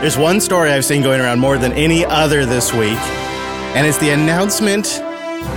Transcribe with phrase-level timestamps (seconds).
[0.00, 2.98] There's one story I've seen going around more than any other this week,
[3.74, 5.00] and it's the announcement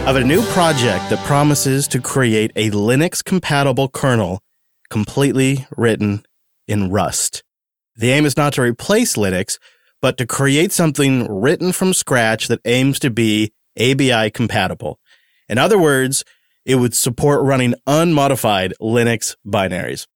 [0.08, 4.42] of a new project that promises to create a Linux compatible kernel
[4.90, 6.24] completely written
[6.70, 7.44] in Rust.
[7.98, 9.60] The aim is not to replace Linux,
[10.02, 15.00] but to create something written from scratch that aims to be ABI compatible.
[15.50, 16.24] In other words,
[16.66, 20.08] it would support running unmodified Linux binaries.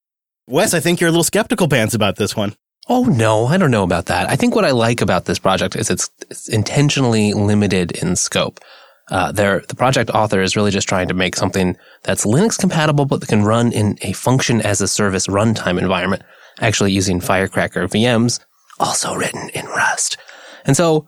[0.47, 2.55] Wes, I think you're a little skeptical pants about this one.
[2.89, 4.29] Oh no, I don't know about that.
[4.29, 8.59] I think what I like about this project is it's, it's intentionally limited in scope.
[9.09, 13.19] Uh, the project author is really just trying to make something that's Linux compatible, but
[13.19, 16.23] that can run in a function as a service runtime environment,
[16.59, 18.39] actually using Firecracker VMs,
[18.79, 20.17] also written in Rust.
[20.65, 21.07] And so,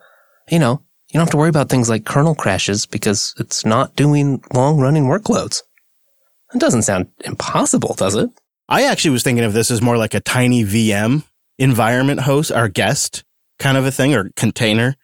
[0.49, 3.95] you know, you don't have to worry about things like kernel crashes because it's not
[3.95, 5.61] doing long running workloads.
[6.53, 8.29] It doesn't sound impossible, does it?
[8.67, 11.23] I actually was thinking of this as more like a tiny VM
[11.57, 13.23] environment host our guest
[13.59, 14.95] kind of a thing or container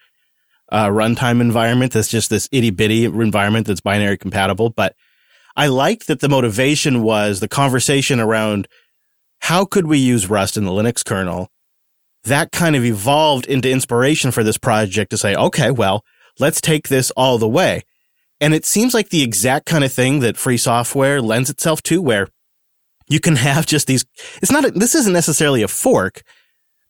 [0.71, 4.69] uh, runtime environment that's just this itty bitty environment that's binary compatible.
[4.69, 4.95] But
[5.55, 8.67] I liked that the motivation was the conversation around
[9.39, 11.49] how could we use Rust in the Linux kernel?
[12.23, 16.05] That kind of evolved into inspiration for this project to say, okay, well,
[16.39, 17.81] let's take this all the way.
[18.39, 22.01] And it seems like the exact kind of thing that free software lends itself to,
[22.01, 22.27] where
[23.09, 24.05] you can have just these,
[24.41, 26.21] it's not, a, this isn't necessarily a fork,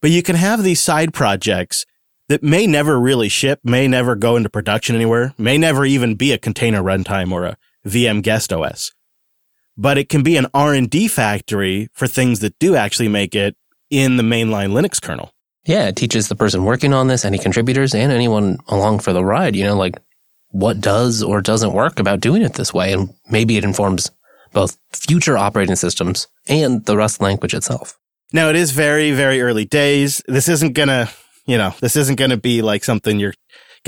[0.01, 1.85] but you can have these side projects
[2.27, 6.31] that may never really ship, may never go into production anywhere, may never even be
[6.31, 8.93] a container runtime or a VM guest OS.
[9.77, 13.55] But it can be an R&D factory for things that do actually make it
[13.89, 15.33] in the mainline Linux kernel.
[15.65, 19.23] Yeah, it teaches the person working on this, any contributors and anyone along for the
[19.23, 20.01] ride, you know, like
[20.49, 22.93] what does or doesn't work about doing it this way.
[22.93, 24.09] And maybe it informs
[24.53, 27.97] both future operating systems and the Rust language itself.
[28.33, 30.21] Now, it is very, very early days.
[30.27, 31.09] This isn't to
[31.45, 33.33] you know, this isn't to be like something you're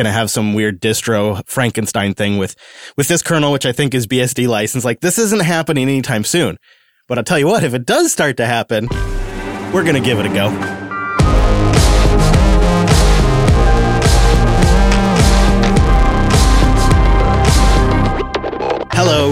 [0.05, 2.55] to have some weird distro Frankenstein thing with,
[2.97, 4.83] with this kernel, which I think is BSD license.
[4.83, 6.57] Like this isn't happening anytime soon.
[7.07, 8.87] But I'll tell you what, if it does start to happen,
[9.71, 10.82] we're to give it a go.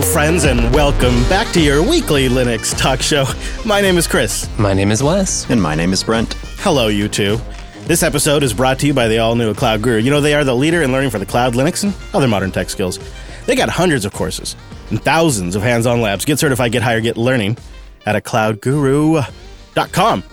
[0.02, 3.26] Hello, friends, and welcome back to your weekly Linux talk show.
[3.68, 4.50] My name is Chris.
[4.58, 5.48] My name is Wes.
[5.48, 6.34] And my name is Brent.
[6.58, 7.40] Hello, you two.
[7.82, 10.00] This episode is brought to you by the all new Cloud Guru.
[10.00, 12.52] You know, they are the leader in learning for the cloud, Linux, and other modern
[12.52, 12.98] tech skills.
[13.46, 14.56] They got hundreds of courses
[14.90, 16.26] and thousands of hands on labs.
[16.26, 17.60] Get certified, get higher, get learning
[18.08, 20.24] at a cloudguru.com.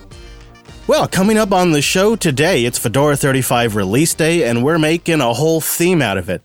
[0.87, 5.21] Well, coming up on the show today, it's Fedora 35 release day, and we're making
[5.21, 6.41] a whole theme out of it.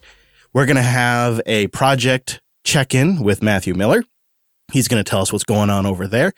[0.53, 4.02] We're going to have a project check in with Matthew Miller.
[4.72, 6.32] He's going to tell us what's going on over there.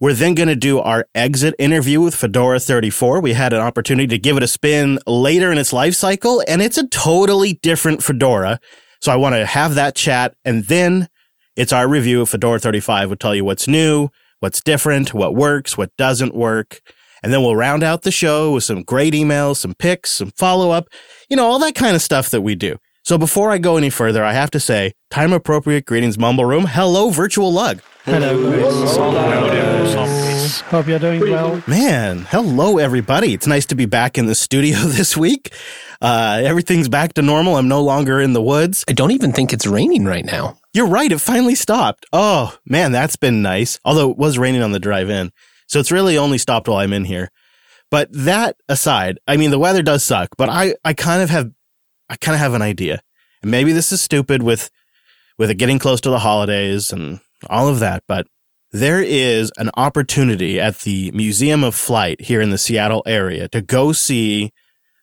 [0.00, 3.20] We're then going to do our exit interview with Fedora 34.
[3.20, 6.62] We had an opportunity to give it a spin later in its life cycle, and
[6.62, 8.60] it's a totally different Fedora.
[9.00, 10.34] So I want to have that chat.
[10.44, 11.08] And then
[11.56, 13.08] it's our review of Fedora 35.
[13.08, 16.80] We'll tell you what's new, what's different, what works, what doesn't work.
[17.22, 20.70] And then we'll round out the show with some great emails, some picks, some follow
[20.70, 20.88] up,
[21.28, 22.78] you know, all that kind of stuff that we do.
[23.04, 26.66] So before I go any further, I have to say, time appropriate greetings, Mumble Room.
[26.66, 27.82] Hello, Virtual Lug.
[28.04, 28.50] Hello,
[30.70, 31.62] Hope you're doing well.
[31.66, 33.34] Man, hello, everybody.
[33.34, 35.52] It's nice to be back in the studio this week.
[36.00, 37.56] Uh, everything's back to normal.
[37.56, 38.84] I'm no longer in the woods.
[38.88, 40.58] I don't even think it's raining right now.
[40.72, 41.10] You're right.
[41.10, 42.06] It finally stopped.
[42.12, 43.80] Oh, man, that's been nice.
[43.84, 45.32] Although it was raining on the drive in.
[45.66, 47.30] So it's really only stopped while I'm in here.
[47.90, 51.50] But that aside, I mean, the weather does suck, but I, I kind of have
[52.12, 53.00] I kind of have an idea.
[53.40, 54.70] And maybe this is stupid with
[55.38, 58.26] with it getting close to the holidays and all of that, but
[58.70, 63.62] there is an opportunity at the Museum of Flight here in the Seattle area to
[63.62, 64.52] go see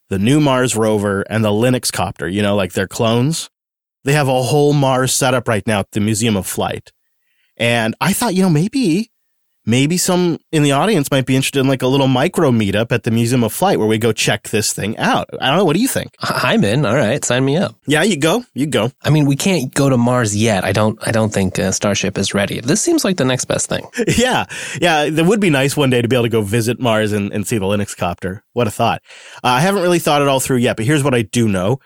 [0.10, 3.50] the new Mars rover and the Linux copter, you know, like their clones.
[4.04, 6.92] They have a whole Mars setup right now at the Museum of Flight.
[7.58, 9.12] And I thought, you know, maybe
[9.70, 13.04] maybe some in the audience might be interested in like a little micro meetup at
[13.04, 15.30] the Museum of Flight where we go check this thing out.
[15.40, 15.66] I don't know.
[15.66, 16.16] What do you think?
[16.20, 16.86] I'm in.
[16.86, 17.24] All right.
[17.24, 17.76] Sign me up.
[17.86, 18.44] Yeah, you go.
[18.54, 18.92] You go.
[19.04, 20.64] I mean, we can't go to Mars yet.
[20.64, 22.60] I don't, I don't think uh, Starship is ready.
[22.60, 23.86] This seems like the next best thing.
[24.18, 24.46] yeah.
[24.82, 25.04] Yeah.
[25.04, 27.48] It would be nice one day to be able to go visit Mars and, and
[27.48, 28.44] see the Linux copter.
[28.54, 29.02] What a thought.
[29.44, 31.80] Uh, I haven't really thought it all through yet, but here's what I do know.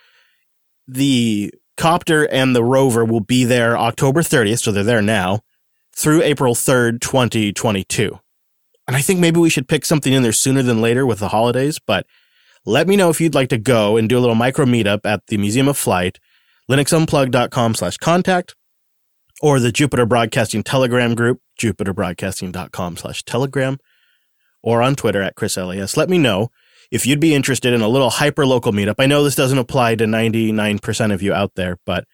[0.88, 4.60] The copter and the rover will be there October 30th.
[4.60, 5.42] So they're there now
[5.96, 8.20] through April 3rd, 2022.
[8.88, 11.30] And I think maybe we should pick something in there sooner than later with the
[11.30, 12.06] holidays, but
[12.66, 15.28] let me know if you'd like to go and do a little micro meetup at
[15.28, 16.20] the Museum of Flight,
[16.70, 18.56] linuxunplug.com slash contact,
[19.42, 23.78] or the Jupiter Broadcasting Telegram group, jupiterbroadcasting.com slash telegram,
[24.62, 25.98] or on Twitter at ChrisLAS.
[25.98, 26.50] Let me know.
[26.92, 28.96] if you'd be interested in a little hyper local meetup.
[29.00, 32.06] I know this doesn't apply to 99% of you out there, but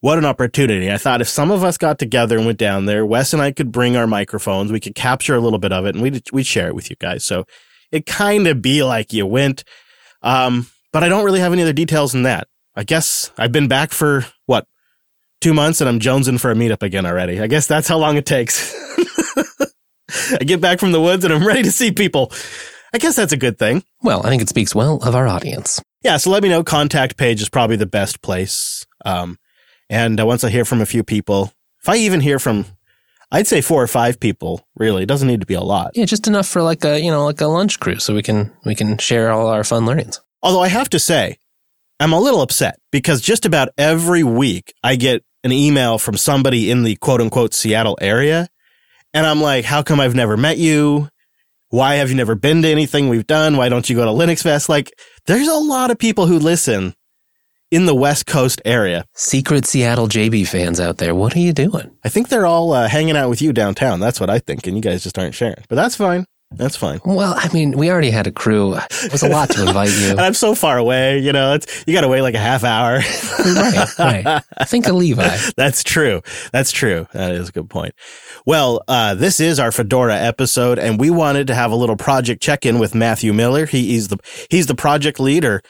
[0.00, 0.90] what an opportunity.
[0.90, 3.52] I thought if some of us got together and went down there, Wes and I
[3.52, 6.46] could bring our microphones, we could capture a little bit of it and we'd, we'd
[6.46, 7.24] share it with you guys.
[7.24, 7.44] So
[7.90, 9.64] it kind of be like you went.
[10.22, 12.48] Um, but I don't really have any other details than that.
[12.76, 14.66] I guess I've been back for what,
[15.40, 17.40] two months and I'm jonesing for a meetup again already.
[17.40, 18.74] I guess that's how long it takes.
[20.32, 22.32] I get back from the woods and I'm ready to see people.
[22.92, 23.84] I guess that's a good thing.
[24.02, 25.82] Well, I think it speaks well of our audience.
[26.02, 26.62] Yeah, so let me know.
[26.62, 28.86] Contact page is probably the best place.
[29.04, 29.38] Um,
[29.88, 31.52] and uh, once I hear from a few people,
[31.82, 32.66] if I even hear from,
[33.30, 34.66] I'd say four or five people.
[34.76, 35.92] Really, it doesn't need to be a lot.
[35.94, 38.52] Yeah, just enough for like a you know like a lunch crew, so we can
[38.64, 40.20] we can share all our fun learnings.
[40.42, 41.38] Although I have to say,
[42.00, 46.70] I'm a little upset because just about every week I get an email from somebody
[46.70, 48.48] in the quote unquote Seattle area.
[49.14, 51.08] And I'm like, how come I've never met you?
[51.70, 53.56] Why have you never been to anything we've done?
[53.56, 54.68] Why don't you go to Linux Fest?
[54.68, 54.92] Like,
[55.26, 56.94] there's a lot of people who listen
[57.70, 59.04] in the West Coast area.
[59.14, 61.90] Secret Seattle JB fans out there, what are you doing?
[62.04, 64.00] I think they're all uh, hanging out with you downtown.
[64.00, 64.66] That's what I think.
[64.66, 65.64] And you guys just aren't sharing.
[65.68, 66.24] But that's fine.
[66.52, 66.98] That's fine.
[67.04, 68.74] Well, I mean, we already had a crew.
[68.74, 70.08] It was a lot to invite you.
[70.10, 72.64] and I'm so far away, you know, it's, you got to wait like a half
[72.64, 73.00] hour.
[73.38, 74.42] right, right.
[74.66, 75.36] Think of Levi.
[75.58, 76.22] That's true.
[76.50, 77.06] That's true.
[77.12, 77.94] That is a good point.
[78.46, 82.42] Well, uh, this is our Fedora episode, and we wanted to have a little project
[82.42, 83.66] check in with Matthew Miller.
[83.66, 84.16] He, he's the
[84.48, 85.62] he's the project leader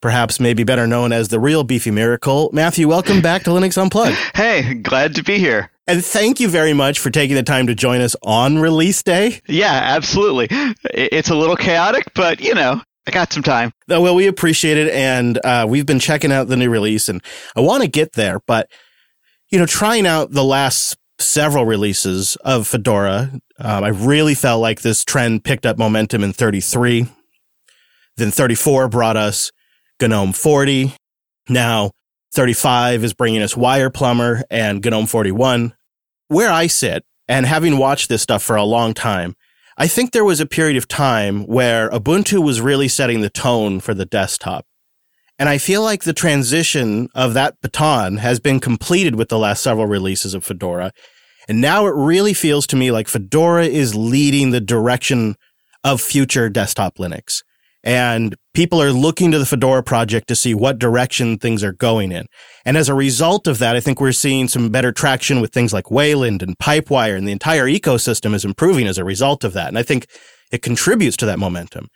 [0.00, 2.50] perhaps maybe better known as the real Beefy Miracle.
[2.52, 4.16] Matthew, welcome back to Linux Unplugged.
[4.34, 5.70] Hey, glad to be here.
[5.86, 9.40] And thank you very much for taking the time to join us on release day.
[9.46, 10.48] Yeah, absolutely.
[10.84, 13.72] It's a little chaotic, but you know, I got some time.
[13.88, 14.92] Well, we appreciate it.
[14.92, 17.22] And uh, we've been checking out the new release, and
[17.54, 18.40] I want to get there.
[18.46, 18.68] But,
[19.50, 24.82] you know, trying out the last several releases of Fedora, um, I really felt like
[24.82, 27.06] this trend picked up momentum in 33.
[28.16, 29.52] Then 34 brought us
[30.00, 30.94] GNOME 40.
[31.48, 31.90] Now
[32.34, 35.74] 35 is bringing us WirePlumber and GNOME 41.
[36.28, 39.34] Where I sit, and having watched this stuff for a long time,
[39.78, 43.80] I think there was a period of time where Ubuntu was really setting the tone
[43.80, 44.66] for the desktop.
[45.38, 49.62] And I feel like the transition of that baton has been completed with the last
[49.62, 50.92] several releases of Fedora.
[51.48, 55.36] And now it really feels to me like Fedora is leading the direction
[55.84, 57.42] of future desktop Linux.
[57.86, 62.10] And people are looking to the Fedora project to see what direction things are going
[62.10, 62.26] in.
[62.64, 65.72] And as a result of that, I think we're seeing some better traction with things
[65.72, 69.68] like Wayland and Pipewire, and the entire ecosystem is improving as a result of that.
[69.68, 70.08] And I think
[70.50, 71.86] it contributes to that momentum.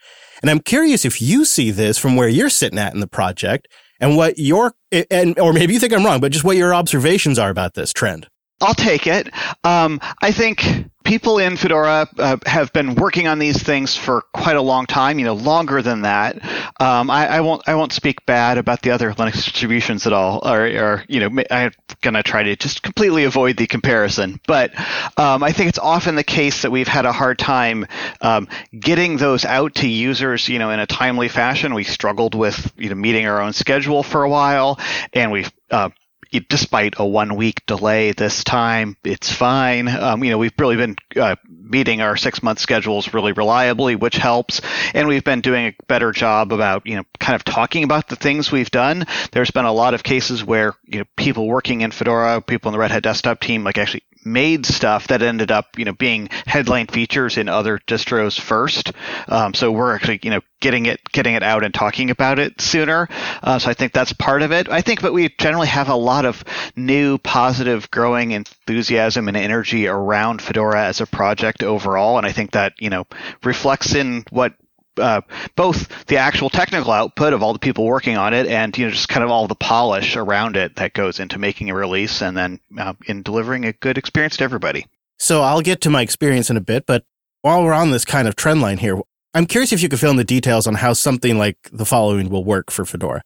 [0.42, 3.66] And I'm curious if you see this from where you're sitting at in the project
[4.00, 4.74] and what your,
[5.10, 7.92] and, or maybe you think I'm wrong, but just what your observations are about this
[7.92, 8.28] trend.
[8.60, 9.30] I'll take it.
[9.64, 10.64] Um, I think
[11.10, 15.18] people in Fedora uh, have been working on these things for quite a long time.
[15.18, 16.36] You know, longer than that.
[16.78, 17.62] Um, I, I, won't.
[17.66, 21.42] I won't speak bad about the other Linux distributions at all, or, or you know,
[21.50, 21.72] I'm
[22.02, 24.40] gonna try to just completely avoid the comparison.
[24.46, 24.78] But
[25.18, 27.86] um, I think it's often the case that we've had a hard time
[28.20, 28.48] um,
[28.78, 30.48] getting those out to users.
[30.48, 31.74] You know, in a timely fashion.
[31.74, 34.78] We struggled with you know meeting our own schedule for a while,
[35.12, 35.90] and we've uh,
[36.38, 39.88] despite a one week delay this time, it's fine.
[39.88, 44.16] Um, you know, we've really been uh, meeting our six month schedules really reliably, which
[44.16, 44.60] helps.
[44.94, 48.16] And we've been doing a better job about, you know, kind of talking about the
[48.16, 49.06] things we've done.
[49.32, 52.72] There's been a lot of cases where, you know, people working in Fedora, people in
[52.72, 56.28] the Red Hat desktop team, like actually made stuff that ended up, you know, being
[56.46, 58.92] headline features in other distros first.
[59.28, 62.60] Um, so we're actually, you know, getting it, getting it out and talking about it
[62.60, 63.08] sooner.
[63.42, 64.68] Uh, so I think that's part of it.
[64.68, 66.44] I think, but we generally have a lot of
[66.76, 72.52] new, positive, growing enthusiasm and energy around Fedora as a project overall, and I think
[72.52, 73.06] that you know
[73.42, 74.54] reflects in what
[75.00, 75.20] uh,
[75.56, 78.90] both the actual technical output of all the people working on it and you know
[78.90, 82.36] just kind of all the polish around it that goes into making a release and
[82.36, 84.86] then uh, in delivering a good experience to everybody.
[85.18, 87.04] So I'll get to my experience in a bit, but
[87.42, 89.00] while we're on this kind of trend line here,
[89.34, 92.30] I'm curious if you could fill in the details on how something like the following
[92.30, 93.22] will work for Fedora.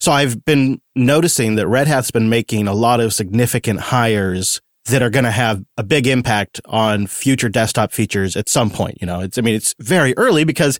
[0.00, 5.02] So I've been noticing that Red Hat's been making a lot of significant hires that
[5.02, 8.98] are going to have a big impact on future desktop features at some point.
[9.00, 10.78] You know, it's, I mean, it's very early because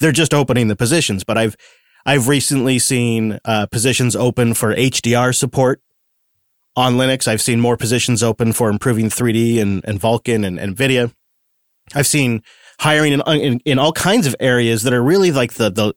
[0.00, 1.56] they're just opening the positions, but I've,
[2.06, 5.82] I've recently seen uh, positions open for HDR support
[6.76, 7.26] on Linux.
[7.26, 11.12] I've seen more positions open for improving 3D and, and Vulkan and, and NVIDIA.
[11.94, 12.42] I've seen
[12.80, 15.92] hiring in, in, in all kinds of areas that are really like the, the,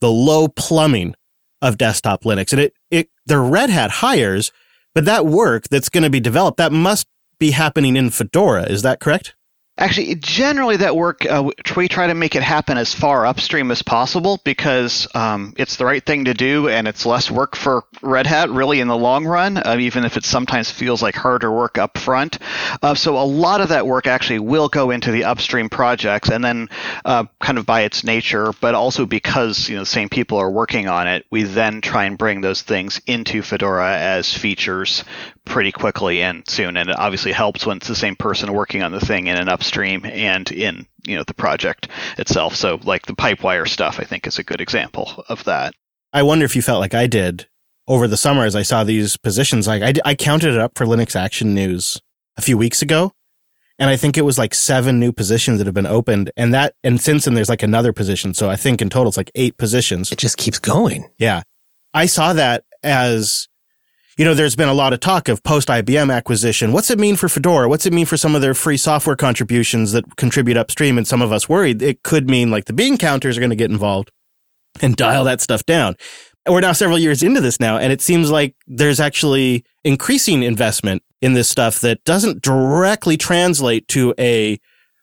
[0.00, 1.14] the low plumbing
[1.62, 2.52] of desktop Linux.
[2.52, 4.52] And it, it, they're Red Hat hires,
[4.96, 7.06] but that work that's going to be developed, that must
[7.38, 8.62] be happening in Fedora.
[8.62, 9.35] Is that correct?
[9.78, 13.82] Actually, generally that work uh, we try to make it happen as far upstream as
[13.82, 18.26] possible because um, it's the right thing to do and it's less work for Red
[18.26, 21.76] Hat really in the long run, uh, even if it sometimes feels like harder work
[21.76, 22.38] up front.
[22.82, 26.42] Uh, so a lot of that work actually will go into the upstream projects, and
[26.42, 26.70] then
[27.04, 30.50] uh, kind of by its nature, but also because you know the same people are
[30.50, 35.04] working on it, we then try and bring those things into Fedora as features
[35.46, 36.76] pretty quickly and soon.
[36.76, 39.48] And it obviously helps when it's the same person working on the thing in an
[39.48, 41.88] upstream and in you know the project
[42.18, 42.54] itself.
[42.54, 45.74] So like the Pipewire stuff, I think is a good example of that.
[46.12, 47.46] I wonder if you felt like I did
[47.88, 49.66] over the summer as I saw these positions.
[49.66, 52.00] Like I, I counted it up for Linux Action News
[52.36, 53.12] a few weeks ago.
[53.78, 56.30] And I think it was like seven new positions that have been opened.
[56.36, 58.32] And that, and since then there's like another position.
[58.32, 60.10] So I think in total it's like eight positions.
[60.10, 61.10] It just keeps going.
[61.18, 61.42] Yeah.
[61.92, 63.48] I saw that as
[64.16, 66.72] you know, there's been a lot of talk of post IBM acquisition.
[66.72, 67.68] What's it mean for Fedora?
[67.68, 70.96] What's it mean for some of their free software contributions that contribute upstream?
[70.96, 73.56] And some of us worried it could mean like the bean counters are going to
[73.56, 74.10] get involved
[74.80, 75.96] and dial that stuff down.
[76.48, 81.02] We're now several years into this now, and it seems like there's actually increasing investment
[81.20, 84.58] in this stuff that doesn't directly translate to a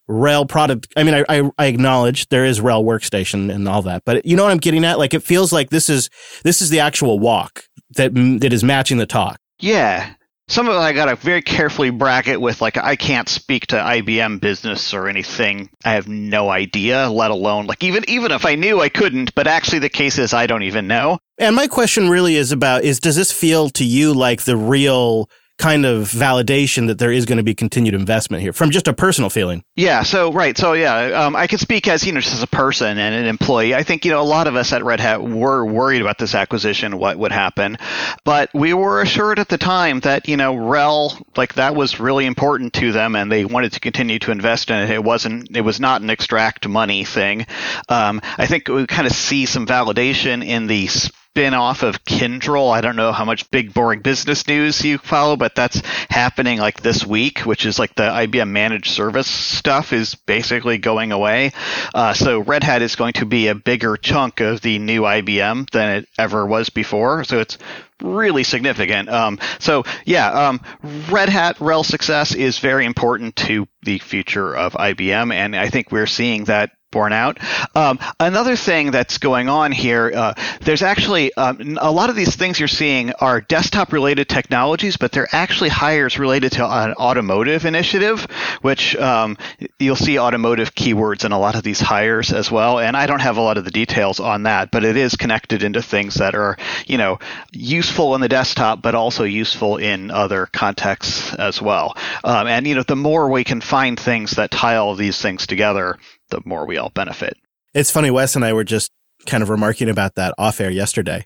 [0.10, 0.88] RHEL product.
[0.96, 4.38] I mean, I, I, I, acknowledge there is RHEL workstation and all that, but you
[4.38, 5.00] know what I'm getting at?
[5.00, 6.10] Like, it feels like this is,
[6.44, 7.66] this is the actual walk
[7.96, 9.38] that, that is matching the talk.
[9.60, 10.14] Yeah.
[10.50, 13.78] Some of it I got to very carefully bracket with, like, I can't speak to
[13.78, 15.70] IBM business or anything.
[15.86, 19.48] I have no idea, let alone, like, even, even if I knew I couldn't, but
[19.48, 21.18] actually the case is I don't even know.
[21.38, 25.30] And my question really is about, is, does this feel to you like the real
[25.58, 28.94] kind of validation that there is going to be continued investment here from just a
[28.94, 29.64] personal feeling.
[29.76, 30.04] Yeah.
[30.04, 30.58] So right.
[30.58, 33.26] So yeah, um, I can speak as you know just as a person and an
[33.26, 33.76] employee.
[33.76, 36.36] I think you know a lot of us at Red Hat were worried about this
[36.36, 37.78] acquisition, what would happen,
[38.26, 42.26] but we were assured at the time that you know RHEL like that was really
[42.26, 44.90] important to them and they wanted to continue to invest in it.
[44.90, 45.56] It wasn't.
[45.56, 47.46] It was not an extract money thing.
[47.90, 50.88] Um, I think we kind of see some validation in the
[51.34, 52.72] spin-off of Kyndryl.
[52.72, 56.84] I don't know how much big boring business news you follow, but that's happening like
[56.84, 61.52] this week, which is like the IBM managed service stuff is basically going away.
[61.96, 65.72] Uh, so Red Hat is going to be a bigger chunk of the new IBM
[65.72, 67.24] than it ever was before.
[67.24, 67.58] So it's
[68.00, 69.10] really significant.
[69.10, 70.62] Um, so yeah, um,
[71.10, 75.92] Red Hat RHEL success is very important to the future of IBM, and I think
[75.92, 77.40] we're seeing that borne out.
[77.76, 82.36] Um, another thing that's going on here, uh, there's actually um, a lot of these
[82.36, 87.66] things you're seeing are desktop related technologies, but they're actually hires related to an automotive
[87.66, 88.24] initiative,
[88.62, 89.38] which um,
[89.80, 92.80] you'll see automotive keywords in a lot of these hires as well.
[92.80, 95.64] And I don't have a lot of the details on that, but it is connected
[95.64, 97.20] into things that are, you know,
[97.52, 101.98] useful in the desktop, but also useful in other contexts as well.
[102.24, 105.48] Um, and, you know, the more we can find things that tie all these things
[105.48, 105.98] together,
[106.34, 107.38] the more we all benefit.
[107.74, 108.92] It's funny, Wes and I were just
[109.26, 111.26] kind of remarking about that off air yesterday.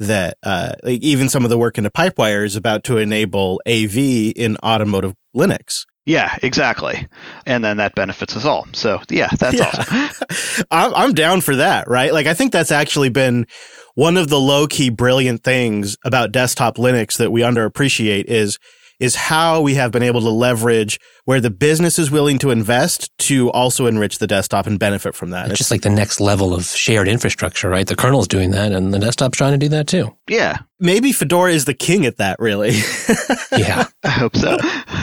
[0.00, 3.96] That uh, like even some of the work into Pipewire is about to enable AV
[3.96, 5.84] in automotive Linux.
[6.06, 7.06] Yeah, exactly.
[7.44, 8.66] And then that benefits us all.
[8.72, 9.72] So yeah, that's yeah.
[9.76, 10.64] awesome.
[10.70, 12.12] I'm, I'm down for that, right?
[12.12, 13.46] Like I think that's actually been
[13.94, 18.58] one of the low key brilliant things about desktop Linux that we underappreciate is
[19.00, 23.10] is how we have been able to leverage where the business is willing to invest
[23.18, 25.46] to also enrich the desktop and benefit from that.
[25.46, 27.86] It's, it's just like the next level of shared infrastructure, right?
[27.86, 30.16] The kernel's doing that and the desktop's trying to do that too.
[30.28, 30.58] Yeah.
[30.80, 32.70] Maybe Fedora is the king at that, really.
[33.52, 33.86] yeah.
[34.04, 34.56] I hope so.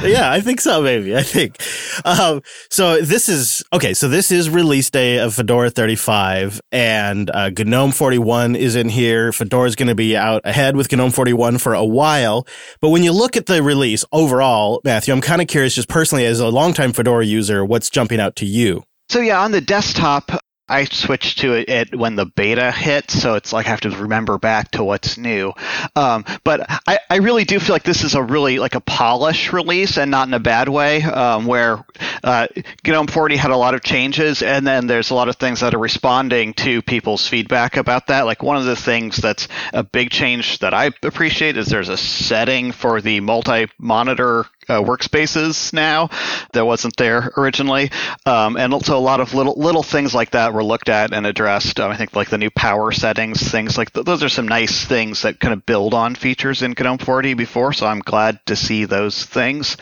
[0.03, 1.15] yeah, I think so, maybe.
[1.15, 1.61] I think.
[2.05, 7.49] Um, so this is, okay, so this is release day of Fedora 35 and uh,
[7.49, 9.31] GNOME 41 is in here.
[9.31, 12.47] Fedora is going to be out ahead with GNOME 41 for a while.
[12.81, 16.05] But when you look at the release overall, Matthew, I'm kind of curious just personally
[16.05, 18.83] personally, as a longtime Fedora user, what's jumping out to you?
[19.09, 20.31] So yeah, on the desktop,
[20.67, 24.39] I switched to it when the beta hit, so it's like I have to remember
[24.39, 25.53] back to what's new.
[25.95, 29.53] Um, but I, I, really do feel like this is a really like a polish
[29.53, 31.03] release, and not in a bad way.
[31.03, 31.85] Um, where
[32.23, 32.47] uh,
[32.83, 35.75] GNOME 40 had a lot of changes, and then there's a lot of things that
[35.75, 38.25] are responding to people's feedback about that.
[38.25, 41.97] Like one of the things that's a big change that I appreciate is there's a
[41.97, 46.09] setting for the multi-monitor uh, workspaces now
[46.53, 47.91] that wasn't there originally,
[48.25, 51.25] um, and also a lot of little little things like that were looked at and
[51.25, 51.79] addressed.
[51.79, 54.85] Um, I think like the new power settings, things like th- those are some nice
[54.85, 57.73] things that kind of build on features in GNOME 40 before.
[57.73, 59.77] So I'm glad to see those things.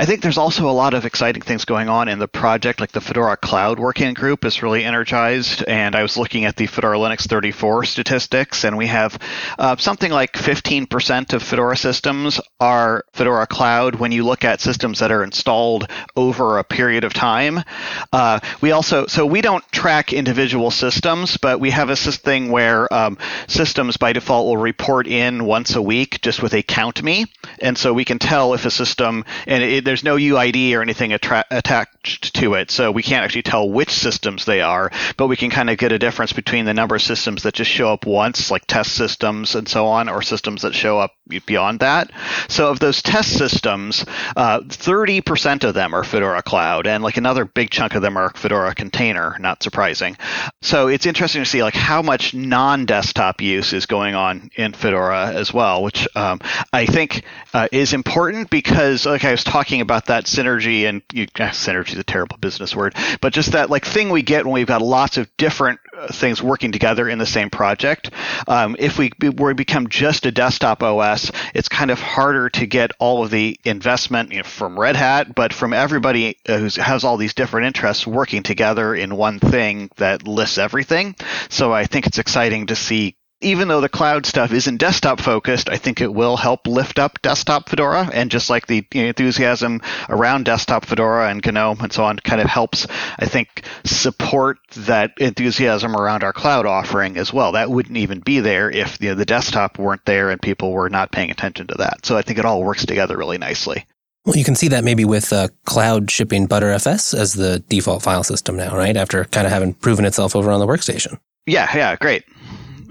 [0.00, 2.92] I think there's also a lot of exciting things going on in the project, like
[2.92, 5.64] the Fedora Cloud Working Group is really energized.
[5.66, 9.18] And I was looking at the Fedora Linux 34 statistics, and we have
[9.58, 15.00] uh, something like 15% of Fedora systems are Fedora Cloud when you look at systems
[15.00, 17.64] that are installed over a period of time.
[18.12, 22.92] Uh, we also, so we don't track individual systems, but we have a thing where
[22.94, 27.26] um, systems by default will report in once a week just with a count me.
[27.60, 31.14] And so we can tell if a system, and it, there's no UID or anything
[31.14, 35.36] attra- attached to it, so we can't actually tell which systems they are, but we
[35.36, 38.04] can kind of get a difference between the number of systems that just show up
[38.04, 41.14] once, like test systems and so on, or systems that show up
[41.46, 42.10] beyond that.
[42.48, 44.04] So of those test systems,
[44.36, 48.30] uh, 30% of them are Fedora Cloud, and like another big chunk of them are
[48.34, 50.18] Fedora Container, not surprising.
[50.60, 55.28] So it's interesting to see like how much non-desktop use is going on in Fedora
[55.28, 56.40] as well, which um,
[56.74, 61.02] I think uh, is important because like I was talking talking about that synergy and
[61.12, 64.54] you, synergy is a terrible business word, but just that like thing we get when
[64.54, 68.10] we've got lots of different uh, things working together in the same project.
[68.46, 72.90] Um, if we, we become just a desktop OS, it's kind of harder to get
[72.98, 77.04] all of the investment you know, from Red Hat, but from everybody uh, who has
[77.04, 81.14] all these different interests working together in one thing that lists everything.
[81.48, 85.68] So I think it's exciting to see even though the cloud stuff isn't desktop focused,
[85.68, 88.10] I think it will help lift up desktop Fedora.
[88.12, 92.48] And just like the enthusiasm around desktop Fedora and GNOME and so on kind of
[92.48, 92.86] helps,
[93.18, 97.52] I think, support that enthusiasm around our cloud offering as well.
[97.52, 100.90] That wouldn't even be there if you know, the desktop weren't there and people were
[100.90, 102.06] not paying attention to that.
[102.06, 103.86] So I think it all works together really nicely.
[104.24, 108.24] Well, you can see that maybe with uh, cloud shipping Btrfs as the default file
[108.24, 108.96] system now, right?
[108.96, 111.18] After kind of having proven itself over on the workstation.
[111.46, 112.24] Yeah, yeah, great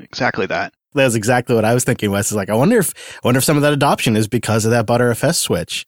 [0.09, 0.73] exactly that.
[0.93, 2.31] That's exactly what I was thinking, Wes.
[2.31, 4.71] Is like, I wonder if, I wonder if some of that adoption is because of
[4.71, 5.85] that Btrfs switch.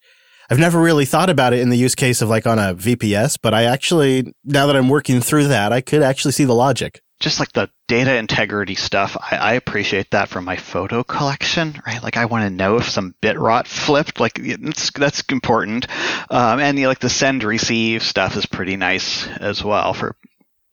[0.49, 3.37] I've never really thought about it in the use case of like on a VPS,
[3.41, 7.01] but I actually, now that I'm working through that, I could actually see the logic.
[7.19, 12.01] Just like the data integrity stuff, I, I appreciate that from my photo collection, right?
[12.01, 15.85] Like I want to know if some bit rot flipped, like that's, that's important.
[16.31, 20.15] Um, and you know, like the send receive stuff is pretty nice as well for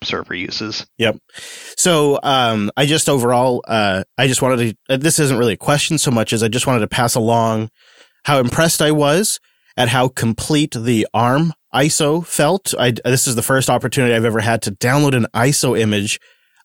[0.03, 0.87] server uses.
[0.99, 1.19] Yep.
[1.77, 4.95] So um, I just overall, uh, I just wanted to.
[4.95, 7.71] Uh, this isn't really a question so much as I just wanted to pass along
[8.25, 9.41] how impressed I was
[9.77, 12.75] at how complete the ARM ISO felt.
[12.79, 16.19] I, this is the first opportunity I've ever had to download an ISO image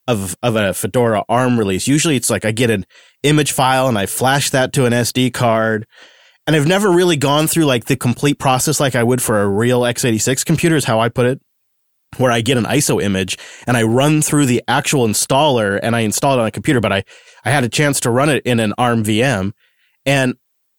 [0.08, 1.88] of of a Fedora ARM release.
[1.88, 2.86] Usually, it's like I get an
[3.24, 5.86] image file and I flash that to an SD card.
[6.48, 9.48] And I've never really gone through like the complete process like I would for a
[9.48, 11.40] real x86 computer is how I put it
[12.18, 16.02] where I get an ISO image and I run through the actual installer and I
[16.02, 17.04] install it on a computer, but I,
[17.46, 19.54] I had a chance to run it in an ARM VM
[20.06, 20.36] and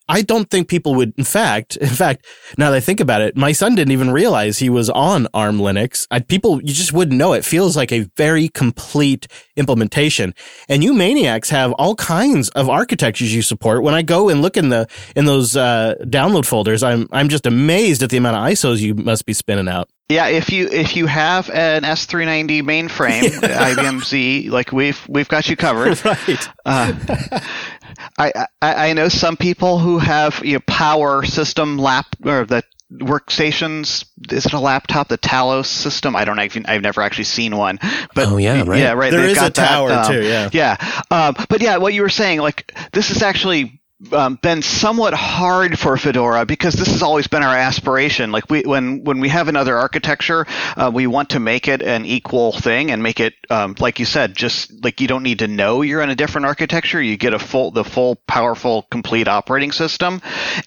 [0.09, 2.27] I don't think people would, in fact, in fact,
[2.59, 5.59] now that I think about it, my son didn't even realize he was on ARM
[5.59, 6.07] Linux.
[6.11, 7.33] I, people, you just wouldn't know.
[7.33, 10.35] It feels like a very complete implementation.
[10.69, 13.83] And you maniacs have all kinds of architectures you support.
[13.83, 17.47] When I go and look in the, in those, uh, download folders, I'm, I'm just
[17.47, 19.89] amazed at the amount of ISOs you must be spinning out.
[20.13, 23.75] Yeah, if you if you have an S390 mainframe, yeah.
[23.75, 26.05] IBM Z, like we've we've got you covered.
[26.05, 26.49] right.
[26.65, 26.93] Uh,
[28.19, 32.63] I, I, I know some people who have you know, power system lap or the
[32.93, 34.05] workstations.
[34.31, 35.09] Is it a laptop?
[35.09, 36.15] The Talos system?
[36.15, 36.47] I don't know.
[36.67, 37.79] I've never actually seen one.
[38.15, 38.81] But oh yeah, right.
[38.81, 39.11] Yeah, right.
[39.11, 40.23] There is a tower that, um, too.
[40.23, 40.51] Yeah.
[40.53, 41.03] Yeah.
[41.11, 45.79] Um, but yeah, what you were saying, like this is actually um, been somewhat hard
[45.79, 48.33] for Fedora because this has always been our aspiration.
[48.33, 52.05] Like we, when when we have another architecture, uh, we want to make it an
[52.05, 55.49] equal thing and make it, um, like you said, just like you don't need to
[55.49, 57.01] know you're in a different architecture.
[57.01, 60.21] You get a full, the full, powerful, complete operating system.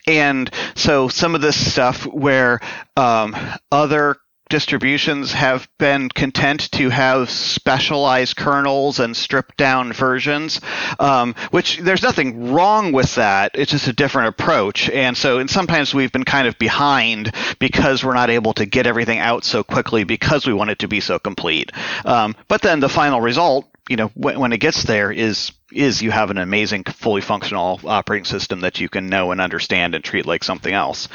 [0.07, 2.59] And so some of this stuff where
[2.95, 3.35] um,
[3.71, 4.17] other
[4.49, 10.61] distributions have been content to have specialized kernels and stripped down versions,
[10.99, 13.51] um, which there's nothing wrong with that.
[13.55, 14.89] It's just a different approach.
[14.89, 18.87] And so, and sometimes we've been kind of behind because we're not able to get
[18.87, 21.71] everything out so quickly because we want it to be so complete.
[22.05, 26.01] Um, but then the final result, you know, when, when it gets there is is
[26.01, 30.03] you have an amazing, fully functional operating system that you can know and understand and
[30.03, 31.07] treat like something else.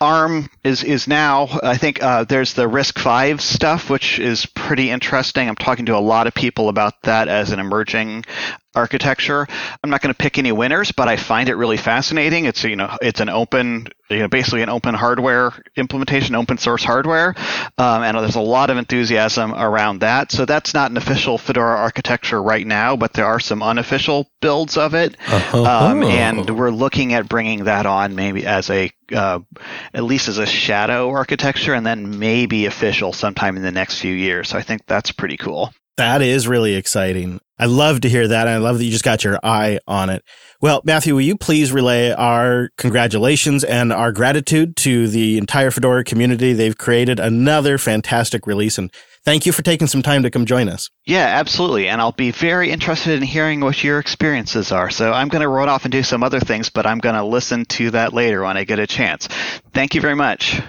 [0.00, 1.48] ARM is is now.
[1.62, 5.48] I think uh, there's the RISC-V stuff, which is pretty interesting.
[5.48, 8.24] I'm talking to a lot of people about that as an emerging
[8.74, 9.46] architecture.
[9.82, 12.44] I'm not going to pick any winners, but I find it really fascinating.
[12.44, 16.84] It's you know it's an open you know basically an open hardware implementation, open source
[16.84, 17.34] hardware,
[17.78, 20.32] um, and there's a lot of enthusiasm around that.
[20.32, 24.28] So that's not an official Fedora architecture right now, but there are some unofficial official
[24.40, 25.62] builds of it, Uh-huh.
[25.62, 29.38] um, and we're looking at bringing that on maybe as a uh,
[29.92, 34.12] at least as a shadow architecture, and then maybe official sometime in the next few
[34.12, 34.48] years.
[34.48, 35.72] So I think that's pretty cool.
[35.96, 37.40] That is really exciting.
[37.56, 38.48] I love to hear that.
[38.48, 40.24] And I love that you just got your eye on it.
[40.60, 46.02] Well, Matthew, will you please relay our congratulations and our gratitude to the entire Fedora
[46.02, 46.52] community?
[46.52, 48.90] They've created another fantastic release and
[49.24, 50.90] thank you for taking some time to come join us.
[51.04, 51.88] Yeah, absolutely.
[51.88, 54.90] And I'll be very interested in hearing what your experiences are.
[54.90, 57.24] So I'm going to run off and do some other things, but I'm going to
[57.24, 59.26] listen to that later when I get a chance.
[59.72, 60.60] Thank you very much.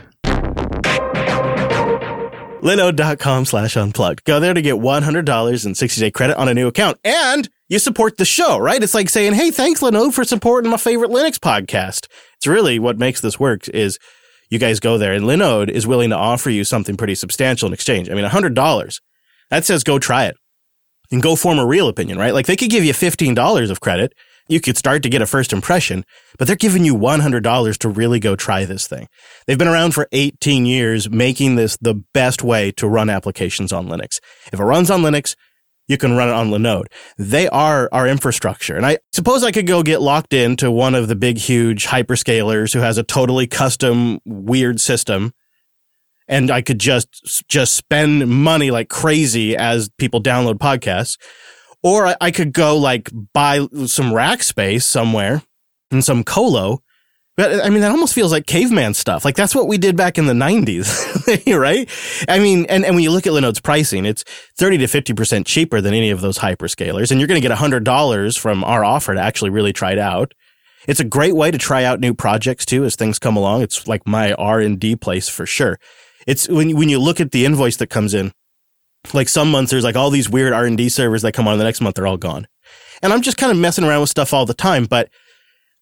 [2.65, 4.23] Linode.com slash unplugged.
[4.23, 6.97] Go there to get $100 in 60 day credit on a new account.
[7.03, 8.81] And you support the show, right?
[8.81, 12.07] It's like saying, hey, thanks, Linode, for supporting my favorite Linux podcast.
[12.37, 13.99] It's really what makes this work is
[14.49, 17.73] you guys go there and Linode is willing to offer you something pretty substantial in
[17.73, 18.09] exchange.
[18.09, 19.01] I mean, $100.
[19.49, 20.35] That says go try it
[21.11, 22.33] and go form a real opinion, right?
[22.33, 24.13] Like they could give you $15 of credit.
[24.47, 26.05] You could start to get a first impression,
[26.37, 29.07] but they're giving you $100 to really go try this thing.
[29.47, 33.87] They've been around for 18 years, making this the best way to run applications on
[33.87, 34.19] Linux.
[34.53, 35.35] If it runs on Linux,
[35.87, 36.85] you can run it on Linode.
[37.17, 38.75] They are our infrastructure.
[38.75, 42.73] And I suppose I could go get locked into one of the big, huge hyperscalers
[42.73, 45.33] who has a totally custom, weird system.
[46.27, 51.17] And I could just, just spend money like crazy as people download podcasts.
[51.83, 55.43] Or I, I could go like buy some rack space somewhere
[55.91, 56.81] in some colo.
[57.37, 59.25] But I mean, that almost feels like caveman stuff.
[59.25, 61.89] Like that's what we did back in the 90s, right?
[62.29, 64.23] I mean, and, and when you look at Linode's pricing, it's
[64.57, 67.11] 30 to 50% cheaper than any of those hyperscalers.
[67.11, 70.33] And you're going to get $100 from our offer to actually really try it out.
[70.87, 73.63] It's a great way to try out new projects too as things come along.
[73.63, 75.77] It's like my R&D place for sure.
[76.25, 78.31] It's when, when you look at the invoice that comes in,
[79.13, 81.81] like some months there's like all these weird R&D servers that come on the next
[81.81, 82.47] month they're all gone.
[83.01, 85.09] And I'm just kind of messing around with stuff all the time, but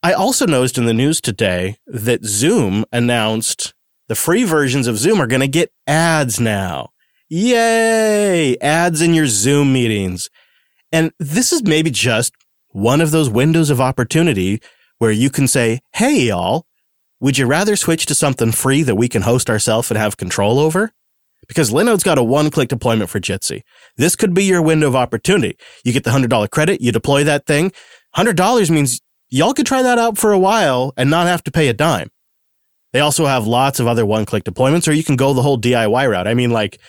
[0.06, 3.74] I also noticed in the news today that Zoom announced
[4.10, 6.90] the free versions of Zoom are going to get ads now.
[7.30, 8.58] Yay!
[8.58, 10.30] Ads in your Zoom meetings.
[10.92, 12.34] And this is maybe just
[12.68, 14.62] one of those windows of opportunity
[14.98, 16.66] where you can say, Hey, y'all,
[17.22, 20.60] would you rather switch to something free that we can host ourselves and have control
[20.60, 20.92] over?
[21.48, 23.62] Because Linode's got a one click deployment for Jitsi.
[23.96, 25.58] This could be your window of opportunity.
[25.86, 27.72] You get the $100 credit, you deploy that thing.
[28.18, 29.02] $100 means
[29.34, 32.10] y'all could try that out for a while and not have to pay a dime.
[32.92, 35.60] They also have lots of other one click deployments, or you can go the whole
[35.60, 36.28] DIY route.
[36.28, 36.80] I mean, like,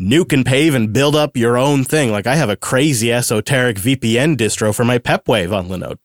[0.00, 2.12] nuke and pave and build up your own thing.
[2.12, 5.98] Like, I have a crazy esoteric VPN distro for my PepWave on Linode,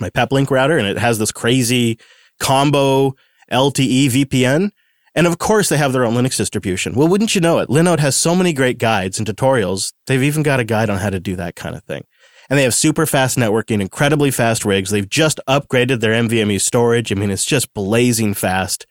[0.00, 1.96] my PepLink router, and it has this crazy
[2.40, 3.14] combo
[3.52, 4.70] LTE VPN.
[5.14, 6.96] And of course, they have their own Linux distribution.
[6.96, 7.68] Well, wouldn't you know it?
[7.68, 9.92] Linode has so many great guides and tutorials.
[10.08, 12.02] They've even got a guide on how to do that kind of thing
[12.48, 14.90] and they have super fast networking, incredibly fast rigs.
[14.90, 17.10] They've just upgraded their NVMe storage.
[17.10, 18.86] I mean, it's just blazing fast.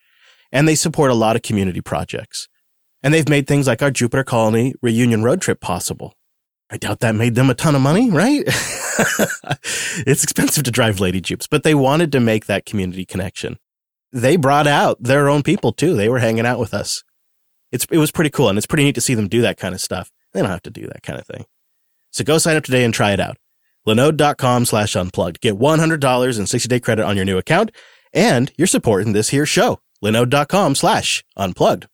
[0.51, 2.47] And they support a lot of community projects.
[3.01, 6.15] And they've made things like our Jupiter Colony reunion road trip possible.
[6.69, 8.43] I doubt that made them a ton of money, right?
[8.47, 13.57] it's expensive to drive Lady Jupes, but they wanted to make that community connection.
[14.11, 15.95] They brought out their own people too.
[15.95, 17.03] They were hanging out with us.
[17.71, 18.49] It's, it was pretty cool.
[18.49, 20.11] And it's pretty neat to see them do that kind of stuff.
[20.31, 21.45] They don't have to do that kind of thing.
[22.11, 23.37] So go sign up today and try it out
[23.87, 25.41] linode.com slash unplugged.
[25.41, 27.71] Get $100 and 60 day credit on your new account,
[28.13, 29.79] and you're supporting this here show.
[30.03, 31.87] linode.com slash unplugged.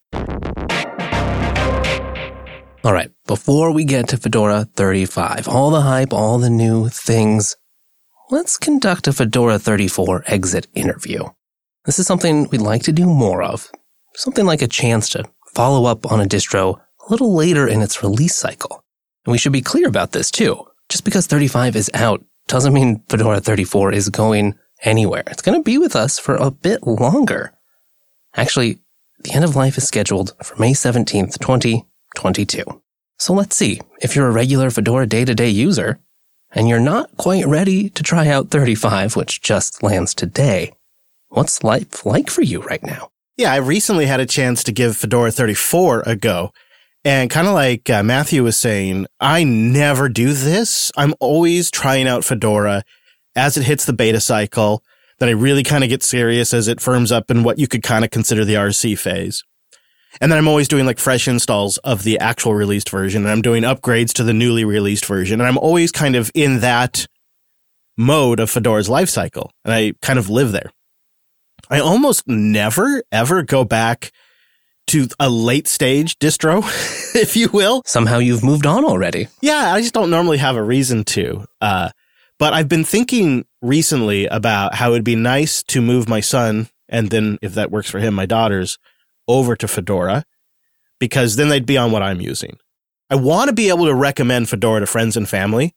[2.81, 7.57] All right, before we get to Fedora 35, all the hype, all the new things,
[8.31, 11.25] let's conduct a Fedora 34 exit interview.
[11.85, 13.69] This is something we'd like to do more of,
[14.15, 18.01] something like a chance to follow up on a distro a little later in its
[18.01, 18.81] release cycle.
[19.25, 20.65] And we should be clear about this too.
[20.89, 25.23] Just because 35 is out doesn't mean Fedora 34 is going anywhere.
[25.27, 27.53] It's going to be with us for a bit longer.
[28.35, 28.79] Actually,
[29.19, 32.63] the end of life is scheduled for May 17th, 2022.
[33.19, 33.81] So let's see.
[34.01, 35.99] If you're a regular Fedora day-to-day user
[36.51, 40.73] and you're not quite ready to try out 35, which just lands today,
[41.27, 43.09] what's life like for you right now?
[43.37, 46.51] Yeah, I recently had a chance to give Fedora 34 a go.
[47.05, 50.91] And kind of like uh, Matthew was saying, I never do this.
[50.97, 52.83] I'm always trying out Fedora
[53.35, 54.83] as it hits the beta cycle.
[55.19, 57.83] Then I really kind of get serious as it firms up in what you could
[57.83, 59.43] kind of consider the RC phase.
[60.19, 63.41] And then I'm always doing like fresh installs of the actual released version and I'm
[63.41, 65.39] doing upgrades to the newly released version.
[65.39, 67.05] And I'm always kind of in that
[67.97, 69.51] mode of Fedora's life cycle.
[69.63, 70.71] And I kind of live there.
[71.69, 74.11] I almost never ever go back
[74.89, 76.63] to a late stage distro,
[77.15, 77.81] if you will.
[77.85, 79.27] Somehow you've moved on already.
[79.41, 81.45] Yeah, I just don't normally have a reason to.
[81.61, 81.89] Uh,
[82.37, 87.09] but I've been thinking recently about how it'd be nice to move my son and
[87.11, 88.79] then, if that works for him, my daughters
[89.27, 90.25] over to Fedora
[90.99, 92.57] because then they'd be on what I'm using.
[93.09, 95.75] I want to be able to recommend Fedora to friends and family,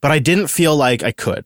[0.00, 1.44] but I didn't feel like I could.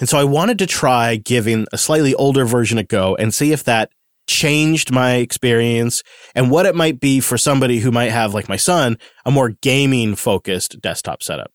[0.00, 3.52] And so I wanted to try giving a slightly older version a go and see
[3.52, 3.90] if that
[4.26, 6.02] changed my experience
[6.34, 9.50] and what it might be for somebody who might have, like my son, a more
[9.50, 11.50] gaming focused desktop setup.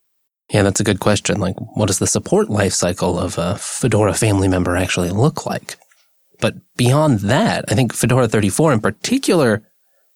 [0.52, 1.40] Yeah, that's a good question.
[1.40, 5.78] Like, what does the support life cycle of a Fedora family member actually look like?
[6.42, 9.64] But beyond that, I think Fedora 34 in particular,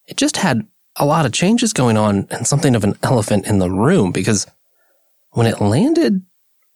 [0.08, 3.60] it just had a lot of changes going on and something of an elephant in
[3.60, 4.48] the room because
[5.32, 6.22] when it landed,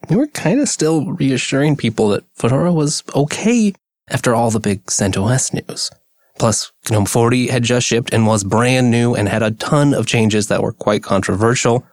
[0.10, 3.74] we were kind of still reassuring people that Fedora was okay
[4.10, 5.92] after all the big CentOS news.
[6.38, 10.08] Plus, GNOME 40 had just shipped and was brand new and had a ton of
[10.08, 11.86] changes that were quite controversial.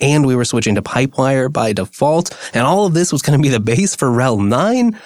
[0.00, 3.42] And we were switching to Pipewire by default, and all of this was going to
[3.42, 5.00] be the base for RHEL 9.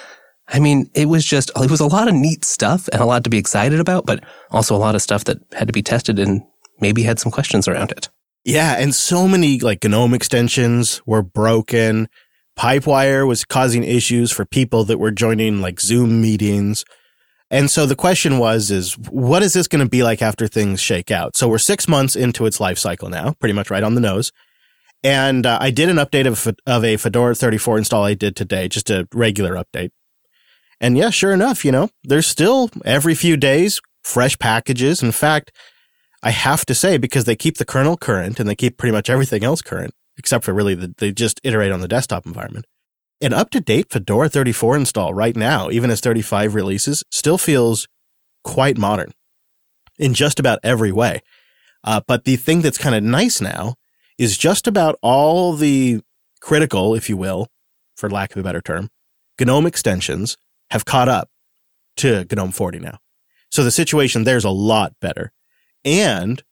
[0.49, 3.23] I mean, it was just, it was a lot of neat stuff and a lot
[3.23, 6.19] to be excited about, but also a lot of stuff that had to be tested
[6.19, 6.43] and
[6.81, 8.09] maybe had some questions around it.
[8.45, 12.09] Yeah, and so many like GNOME extensions were broken.
[12.61, 16.85] Pipewire was causing issues for people that were joining like Zoom meetings.
[17.51, 20.79] And so the question was, is what is this going to be like after things
[20.79, 21.37] shake out?
[21.37, 24.31] So we're six months into its life cycle now, pretty much right on the nose.
[25.03, 28.69] And uh, I did an update of, of a Fedora 34 install I did today,
[28.69, 29.89] just a regular update.
[30.83, 35.03] And yeah, sure enough, you know, there's still every few days fresh packages.
[35.03, 35.51] In fact,
[36.23, 39.09] I have to say, because they keep the kernel current and they keep pretty much
[39.09, 42.67] everything else current, except for really the, they just iterate on the desktop environment.
[43.23, 47.89] An up to date Fedora 34 install right now, even as 35 releases, still feels
[48.45, 49.13] quite modern
[49.99, 51.23] in just about every way.
[51.83, 53.77] Uh, but the thing that's kind of nice now
[54.19, 56.03] is just about all the
[56.43, 57.47] critical, if you will,
[57.97, 58.91] for lack of a better term,
[59.41, 60.37] GNOME extensions
[60.71, 61.31] have caught up
[61.97, 62.99] to GNOME 40 now.
[63.51, 65.33] So the situation there's a lot better.
[65.83, 66.43] And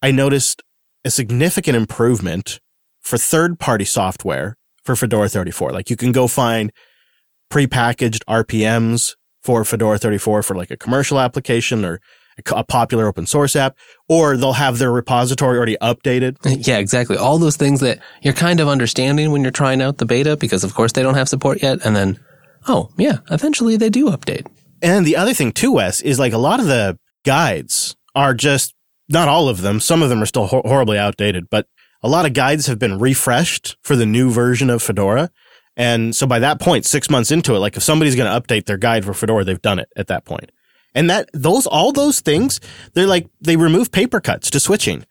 [0.00, 0.62] I noticed
[1.04, 2.60] a significant improvement
[3.00, 5.72] for third party software for Fedora 34.
[5.72, 6.72] Like you can go find
[7.50, 12.00] prepackaged RPMs for Fedora 34 for like a commercial application or
[12.54, 13.76] a popular open source app,
[14.08, 16.36] or they'll have their repository already updated.
[16.66, 17.16] Yeah, exactly.
[17.16, 20.64] All those things that you're kind of understanding when you're trying out the beta, because
[20.64, 21.84] of course they don't have support yet.
[21.84, 22.18] And then,
[22.68, 24.46] oh, yeah, eventually they do update.
[24.82, 28.74] And the other thing too, Wes, is like a lot of the guides are just
[29.08, 29.80] not all of them.
[29.80, 31.66] Some of them are still hor- horribly outdated, but
[32.02, 35.30] a lot of guides have been refreshed for the new version of Fedora.
[35.76, 38.66] And so by that point, six months into it, like if somebody's going to update
[38.66, 40.50] their guide for Fedora, they've done it at that point.
[40.94, 42.60] And that, those, all those things,
[42.94, 45.04] they're like, they remove paper cuts to switching.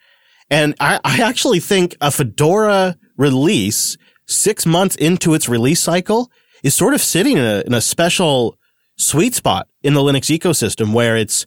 [0.49, 3.97] And I, I actually think a Fedora release
[4.27, 6.31] six months into its release cycle
[6.63, 8.57] is sort of sitting in a, in a special
[8.97, 11.45] sweet spot in the Linux ecosystem where it's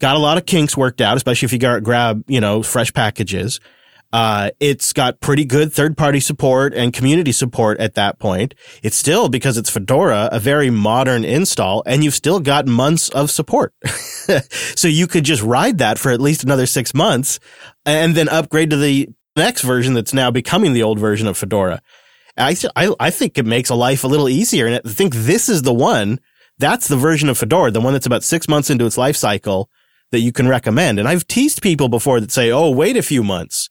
[0.00, 3.60] got a lot of kinks worked out, especially if you grab, you know, fresh packages.
[4.10, 8.54] Uh, it's got pretty good third party support and community support at that point.
[8.82, 13.30] It's still, because it's Fedora, a very modern install and you've still got months of
[13.30, 13.74] support.
[14.74, 17.38] so you could just ride that for at least another six months
[17.84, 21.82] and then upgrade to the next version that's now becoming the old version of Fedora.
[22.38, 24.66] I, I, I think it makes a life a little easier.
[24.66, 26.18] And I think this is the one.
[26.56, 29.68] That's the version of Fedora, the one that's about six months into its life cycle
[30.12, 30.98] that you can recommend.
[30.98, 33.68] And I've teased people before that say, Oh, wait a few months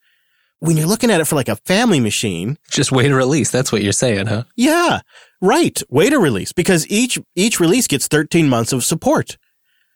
[0.60, 3.52] when you're looking at it for like a family machine, just wait a release.
[3.52, 4.44] That's what you're saying, huh?
[4.56, 5.02] Yeah,
[5.42, 5.82] right.
[5.90, 9.38] Wait a release because each each release gets 13 months of support.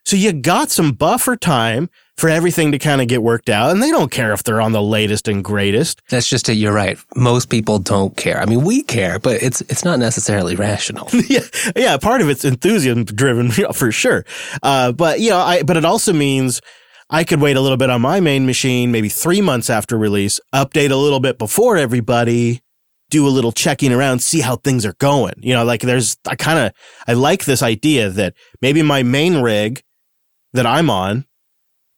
[0.04, 3.82] So you got some buffer time for everything to kind of get worked out, and
[3.82, 6.02] they don't care if they're on the latest and greatest.
[6.10, 6.54] That's just it.
[6.54, 6.98] You're right.
[7.16, 8.40] Most people don't care.
[8.40, 11.08] I mean, we care, but it's it's not necessarily rational.
[11.30, 11.42] yeah,
[11.76, 11.98] yeah.
[11.98, 14.26] Part of it's enthusiasm driven for sure.
[14.64, 16.62] Uh, but you know, I but it also means
[17.14, 20.40] I could wait a little bit on my main machine, maybe three months after release,
[20.56, 22.62] update a little bit before everybody,
[23.10, 25.34] do a little checking around, see how things are going.
[25.40, 26.72] You know, like there's, I kind of,
[27.10, 29.84] I like this idea that maybe my main rig
[30.54, 31.26] that I'm on,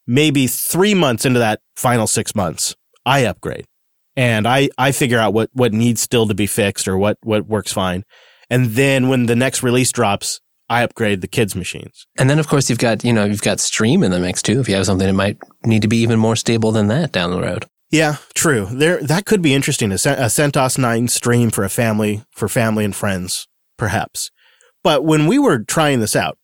[0.08, 3.65] maybe three months into that final six months, I upgrade
[4.15, 7.45] and I, I figure out what, what needs still to be fixed or what, what
[7.45, 8.04] works fine.
[8.49, 12.06] And then when the next release drops, I upgrade the kids' machines.
[12.17, 14.60] And then, of course, you've got, you know, you've got Stream in the mix too.
[14.60, 17.32] If you have something that might need to be even more stable than that down
[17.32, 17.65] the road.
[17.91, 18.67] Yeah, true.
[18.71, 19.91] There, that could be interesting.
[19.91, 23.47] A, a CentOS 9 stream for a family, for family and friends,
[23.78, 24.32] perhaps.
[24.84, 26.38] But when we were trying this out,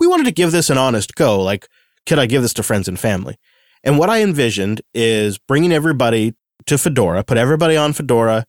[0.00, 1.40] we wanted to give this an honest go.
[1.40, 1.68] Like,
[2.06, 3.36] could I give this to friends and family?
[3.84, 6.34] And what I envisioned is bringing everybody
[6.66, 8.44] to Fedora, put everybody on Fedora,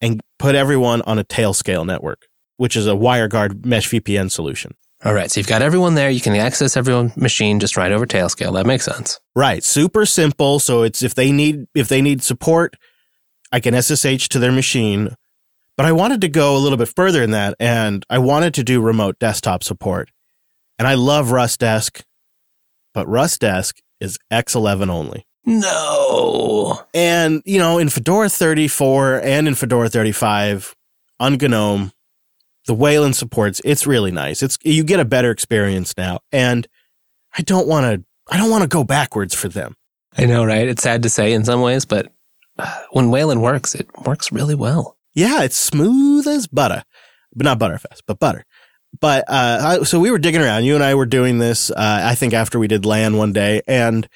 [0.00, 2.26] and put everyone on a tail scale network,
[2.58, 4.74] which is a WireGuard mesh VPN solution.
[5.04, 5.30] All right.
[5.30, 6.10] So you've got everyone there.
[6.10, 8.52] You can access everyone's machine just right over Tailscale.
[8.52, 9.20] That makes sense.
[9.34, 9.62] Right.
[9.62, 10.58] Super simple.
[10.58, 12.74] So it's if they need if they need support,
[13.52, 15.14] I can SSH to their machine.
[15.76, 18.64] But I wanted to go a little bit further in that and I wanted to
[18.64, 20.10] do remote desktop support.
[20.80, 22.02] And I love RustDesk,
[22.92, 25.24] but RustDesk is X11 only.
[25.44, 26.82] No.
[26.92, 30.74] And, you know, in Fedora 34 and in Fedora 35
[31.20, 31.92] on GNOME,
[32.68, 34.42] the Wayland supports, it's really nice.
[34.42, 36.20] It's, you get a better experience now.
[36.30, 36.68] And
[37.36, 39.74] I don't want to, I don't want to go backwards for them.
[40.16, 40.68] I know, right?
[40.68, 42.12] It's sad to say in some ways, but
[42.58, 44.98] uh, when Wayland works, it works really well.
[45.14, 46.84] Yeah, it's smooth as butter,
[47.34, 48.44] but not butterfast, but butter.
[49.00, 50.64] But, uh, I, so we were digging around.
[50.64, 53.62] You and I were doing this, uh, I think after we did land one day
[53.66, 54.06] and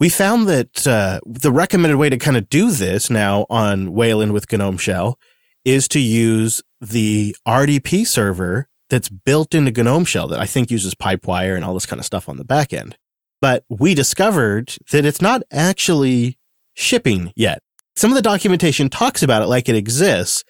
[0.00, 4.32] we found that, uh, the recommended way to kind of do this now on Wayland
[4.32, 5.20] with GNOME Shell
[5.64, 10.94] is to use the RDP server that's built into GNOME Shell that I think uses
[10.94, 12.96] Pipewire and all this kind of stuff on the back end.
[13.40, 16.38] But we discovered that it's not actually
[16.74, 17.60] shipping yet.
[17.96, 20.44] Some of the documentation talks about it like it exists,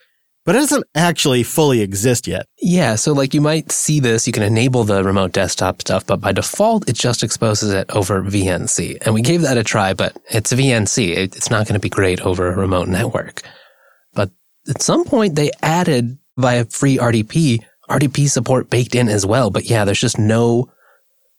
[0.44, 2.46] but it doesn't actually fully exist yet.
[2.60, 6.20] Yeah, so like you might see this, you can enable the remote desktop stuff, but
[6.20, 8.98] by default, it just exposes it over VNC.
[9.04, 11.16] And we gave that a try, but it's VNC.
[11.16, 13.42] It's not going to be great over a remote network.
[14.68, 19.50] At some point, they added via free RDP, RDP support baked in as well.
[19.50, 20.70] But yeah, there's just no,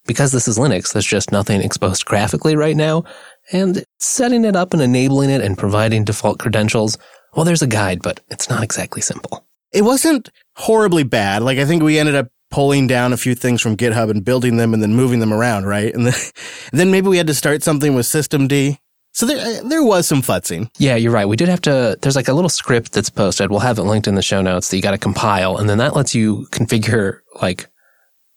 [0.05, 3.03] because this is Linux, there's just nothing exposed graphically right now.
[3.51, 6.97] And setting it up and enabling it and providing default credentials,
[7.35, 9.45] well, there's a guide, but it's not exactly simple.
[9.71, 11.41] It wasn't horribly bad.
[11.41, 14.57] Like I think we ended up pulling down a few things from GitHub and building
[14.57, 15.91] them and then moving them around, right?
[15.93, 16.13] And then,
[16.71, 18.77] and then maybe we had to start something with systemd.
[19.13, 20.69] So there, uh, there was some futzing.
[20.79, 21.27] Yeah, you're right.
[21.27, 23.51] We did have to, there's like a little script that's posted.
[23.51, 25.57] We'll have it linked in the show notes that you got to compile.
[25.57, 27.67] And then that lets you configure like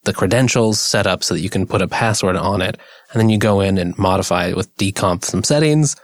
[0.04, 2.78] the credentials set up so that you can put a password on it.
[3.10, 5.96] And then you go in and modify it with dconf some settings.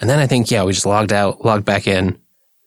[0.00, 2.18] And then I think, yeah, we just logged out, logged back in.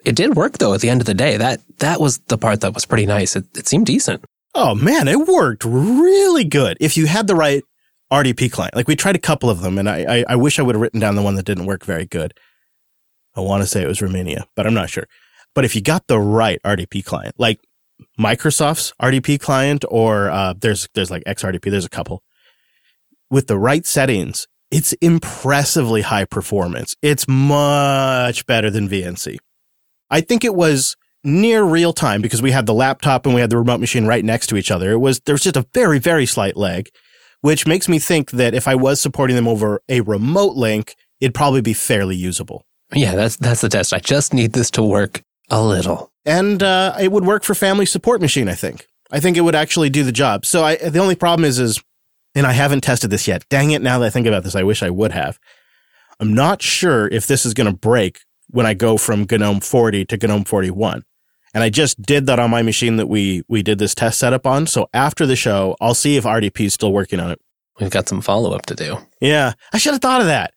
[0.06, 1.38] It did work though at the end of the day.
[1.38, 3.36] That, that was the part that was pretty nice.
[3.36, 4.24] It, it seemed decent.
[4.54, 6.78] Oh man, it worked really good.
[6.80, 7.64] If you had the right
[8.12, 8.76] RDP client.
[8.76, 10.82] Like we tried a couple of them, and I, I, I wish I would have
[10.82, 12.34] written down the one that didn't work very good.
[13.36, 15.08] I want to say it was Remmina, but I'm not sure.
[15.54, 17.60] But if you got the right RDP client, like
[18.20, 22.24] Microsoft's RDP client, or uh, there's there's like XRDP, there's a couple
[23.30, 26.96] with the right settings, it's impressively high performance.
[27.02, 29.38] It's much better than VNC.
[30.10, 33.50] I think it was near real time because we had the laptop and we had
[33.50, 34.92] the remote machine right next to each other.
[34.92, 36.90] It was there was just a very very slight lag
[37.46, 41.36] which makes me think that if I was supporting them over a remote link, it'd
[41.36, 42.66] probably be fairly usable.
[42.92, 43.94] Yeah, that's that's the test.
[43.94, 47.86] I just need this to work a little, and uh, it would work for Family
[47.86, 48.50] Support Machine.
[48.50, 48.88] I think.
[49.12, 50.44] I think it would actually do the job.
[50.44, 51.80] So I, the only problem is, is,
[52.34, 53.46] and I haven't tested this yet.
[53.48, 53.84] Dang it!
[53.84, 55.38] Now that I think about this, I wish I would have.
[56.20, 60.06] I'm not sure if this is going to break when I go from GNOME 40
[60.06, 61.04] to GNOME 41.
[61.56, 64.46] And I just did that on my machine that we we did this test setup
[64.46, 64.68] on.
[64.68, 67.40] So after the show, I'll see if RDP is still working on it.
[67.80, 68.98] We've got some follow up to do.
[69.22, 70.54] Yeah, I should have thought of that.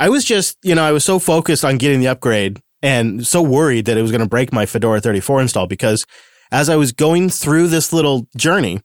[0.00, 3.40] I was just, you know, I was so focused on getting the upgrade and so
[3.40, 6.06] worried that it was going to break my Fedora 34 install because
[6.50, 8.80] as I was going through this little journey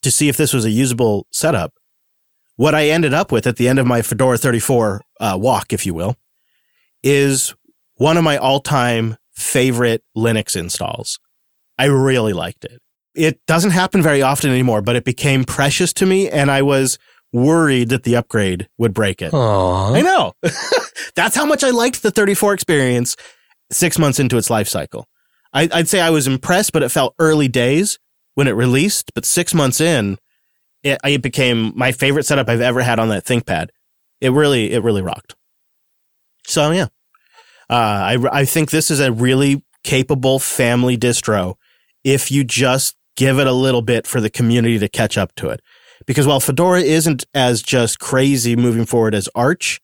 [0.00, 1.74] to see if this was a usable setup,
[2.56, 5.84] what I ended up with at the end of my Fedora 34 uh, walk, if
[5.84, 6.16] you will,
[7.02, 7.54] is
[7.96, 11.18] one of my all time favorite Linux installs.
[11.78, 12.80] I really liked it.
[13.14, 16.98] It doesn't happen very often anymore, but it became precious to me and I was
[17.32, 19.32] worried that the upgrade would break it.
[19.32, 19.96] Aww.
[19.96, 20.32] I know.
[21.14, 23.16] That's how much I liked the 34 experience
[23.70, 25.08] six months into its life cycle.
[25.52, 27.98] I, would say I was impressed, but it felt early days
[28.34, 29.12] when it released.
[29.14, 30.18] But six months in,
[30.82, 33.68] it, it became my favorite setup I've ever had on that ThinkPad.
[34.20, 35.34] It really, it really rocked.
[36.46, 36.88] So yeah,
[37.72, 41.54] uh, I, I think this is a really capable family distro
[42.04, 45.48] if you just give it a little bit for the community to catch up to
[45.48, 45.60] it.
[46.06, 49.80] Because while Fedora isn't as just crazy moving forward as Arch,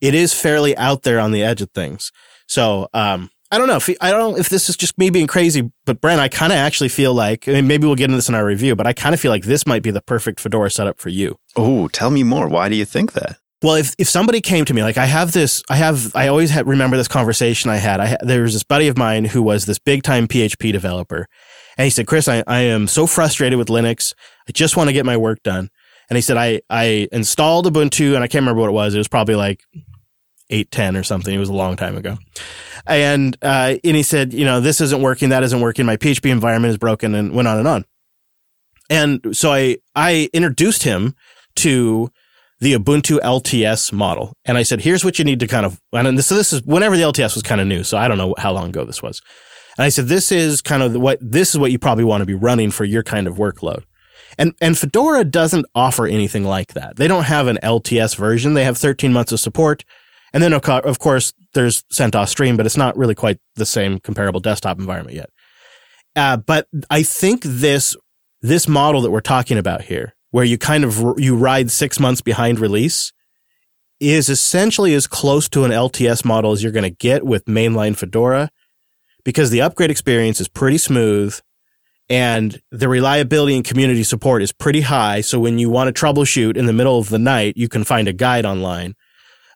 [0.00, 2.10] it is fairly out there on the edge of things.
[2.48, 5.70] So, um, I don't know if I don't if this is just me being crazy,
[5.84, 8.28] but Brent, I kind of actually feel like I mean, maybe we'll get into this
[8.28, 10.70] in our review, but I kind of feel like this might be the perfect Fedora
[10.70, 11.36] setup for you.
[11.56, 12.48] Oh, tell me more.
[12.48, 13.38] Why do you think that?
[13.62, 16.56] Well, if, if somebody came to me, like I have this, I have, I always
[16.62, 18.00] remember this conversation I had.
[18.00, 21.26] I there was this buddy of mine who was this big time PHP developer.
[21.76, 24.14] And he said, Chris, I, I am so frustrated with Linux.
[24.48, 25.68] I just want to get my work done.
[26.08, 28.94] And he said, I, I installed Ubuntu and I can't remember what it was.
[28.94, 29.62] It was probably like
[30.48, 31.34] 810 or something.
[31.34, 32.18] It was a long time ago.
[32.86, 35.28] And, uh, and he said, you know, this isn't working.
[35.28, 35.86] That isn't working.
[35.86, 37.84] My PHP environment is broken and went on and on.
[38.88, 41.14] And so I, I introduced him
[41.56, 42.10] to
[42.60, 44.34] the Ubuntu LTS model.
[44.44, 46.62] And I said, here's what you need to kind of, and this, so this is
[46.62, 47.82] whenever the LTS was kind of new.
[47.82, 49.22] So I don't know how long ago this was.
[49.78, 52.26] And I said, this is kind of what, this is what you probably want to
[52.26, 53.84] be running for your kind of workload.
[54.38, 56.96] And, and Fedora doesn't offer anything like that.
[56.96, 58.54] They don't have an LTS version.
[58.54, 59.84] They have 13 months of support.
[60.32, 64.38] And then, of course, there's CentOS Stream, but it's not really quite the same comparable
[64.38, 65.30] desktop environment yet.
[66.14, 67.96] Uh, but I think this,
[68.40, 72.20] this model that we're talking about here, where you kind of, you ride six months
[72.20, 73.12] behind release
[74.00, 77.96] is essentially as close to an LTS model as you're going to get with mainline
[77.96, 78.50] Fedora
[79.24, 81.38] because the upgrade experience is pretty smooth
[82.08, 85.20] and the reliability and community support is pretty high.
[85.20, 88.08] So when you want to troubleshoot in the middle of the night, you can find
[88.08, 88.94] a guide online.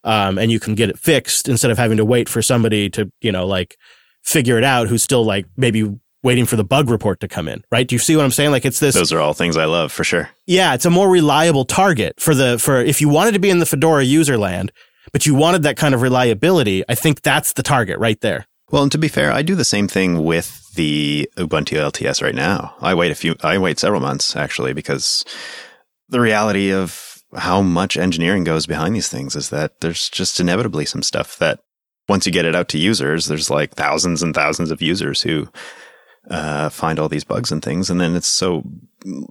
[0.05, 3.11] Um, and you can get it fixed instead of having to wait for somebody to,
[3.23, 3.77] you know, like
[4.23, 5.91] figure it out who's still like maybe
[6.25, 7.87] waiting for the bug report to come in, right?
[7.87, 8.51] Do you see what I'm saying?
[8.51, 8.95] Like it's this.
[8.95, 10.31] Those are all things I love for sure.
[10.47, 10.75] Yeah.
[10.75, 13.67] It's a more reliable target for the, for if you wanted to be in the
[13.67, 14.73] Fedora user land,
[15.13, 18.47] but you wanted that kind of reliability, I think that's the target right there.
[18.71, 22.35] Well, and to be fair, I do the same thing with the Ubuntu LTS right
[22.35, 22.75] now.
[22.81, 25.25] I wait a few, I wait several months actually because
[26.09, 30.87] the reality of how much engineering goes behind these things is that there's just inevitably
[30.87, 31.61] some stuff that
[32.09, 35.49] once you get it out to users, there's like thousands and thousands of users who
[36.31, 37.91] uh, find all these bugs and things.
[37.91, 38.63] And then it's so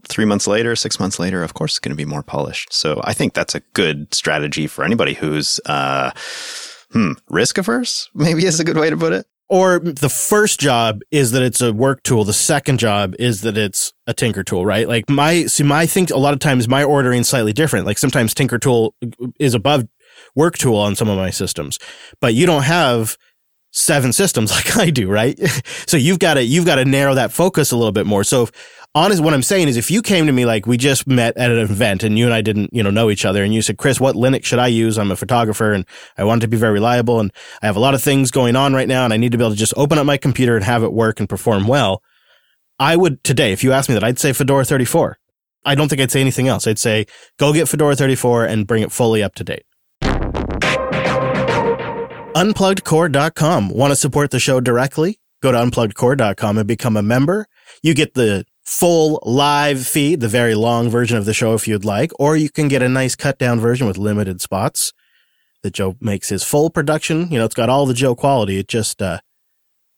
[0.07, 2.71] three months later, six months later, of course, it's going to be more polished.
[2.71, 6.11] So I think that's a good strategy for anybody who's, uh,
[6.91, 9.25] hmm, risk averse, maybe is a good way to put it.
[9.49, 12.23] Or the first job is that it's a work tool.
[12.23, 14.87] The second job is that it's a Tinker tool, right?
[14.87, 17.85] Like my, see, my think a lot of times my ordering is slightly different.
[17.85, 18.95] Like sometimes Tinker tool
[19.39, 19.85] is above
[20.35, 21.77] work tool on some of my systems,
[22.19, 23.17] but you don't have
[23.73, 25.37] seven systems like I do, right?
[25.87, 28.23] so you've got to, you've got to narrow that focus a little bit more.
[28.23, 28.51] So if,
[28.95, 31.51] honest, what I'm saying is if you came to me like we just met at
[31.51, 33.77] an event and you and I didn't, you know, know each other and you said,
[33.77, 34.97] Chris, what Linux should I use?
[34.97, 35.85] I'm a photographer and
[36.17, 38.73] I want to be very reliable and I have a lot of things going on
[38.73, 40.63] right now and I need to be able to just open up my computer and
[40.63, 42.01] have it work and perform well.
[42.79, 45.17] I would today, if you asked me that, I'd say Fedora 34.
[45.65, 46.67] I don't think I'd say anything else.
[46.67, 47.05] I'd say
[47.37, 49.63] go get Fedora 34 and bring it fully up to date.
[52.35, 53.69] Unpluggedcore.com.
[53.69, 55.19] Want to support the show directly?
[55.41, 57.45] Go to unpluggedcore.com and become a member.
[57.83, 61.85] You get the full live feed, the very long version of the show if you'd
[61.85, 64.93] like, or you can get a nice cut down version with limited spots
[65.61, 67.29] that Joe makes his full production.
[67.29, 68.57] You know, it's got all the Joe quality.
[68.57, 69.19] It just, uh,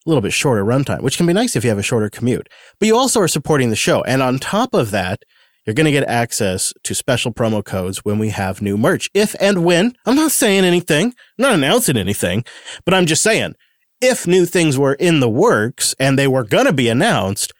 [0.05, 2.49] a little bit shorter runtime, which can be nice if you have a shorter commute.
[2.79, 4.03] But you also are supporting the show.
[4.03, 5.23] And on top of that,
[5.65, 9.09] you're going to get access to special promo codes when we have new merch.
[9.13, 12.45] If and when, I'm not saying anything, I'm not announcing anything,
[12.85, 13.55] but I'm just saying,
[14.01, 17.53] if new things were in the works and they were going to be announced,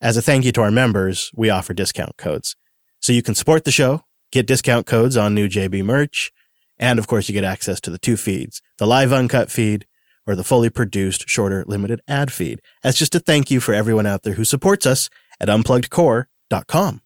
[0.00, 2.54] as a thank you to our members, we offer discount codes.
[3.00, 6.30] So you can support the show, get discount codes on new JB merch,
[6.78, 9.86] and of course you get access to the two feeds, the live uncut feed
[10.26, 12.60] or the fully produced shorter limited ad feed.
[12.84, 15.08] As just a thank you for everyone out there who supports us
[15.40, 17.00] at unpluggedcore.com.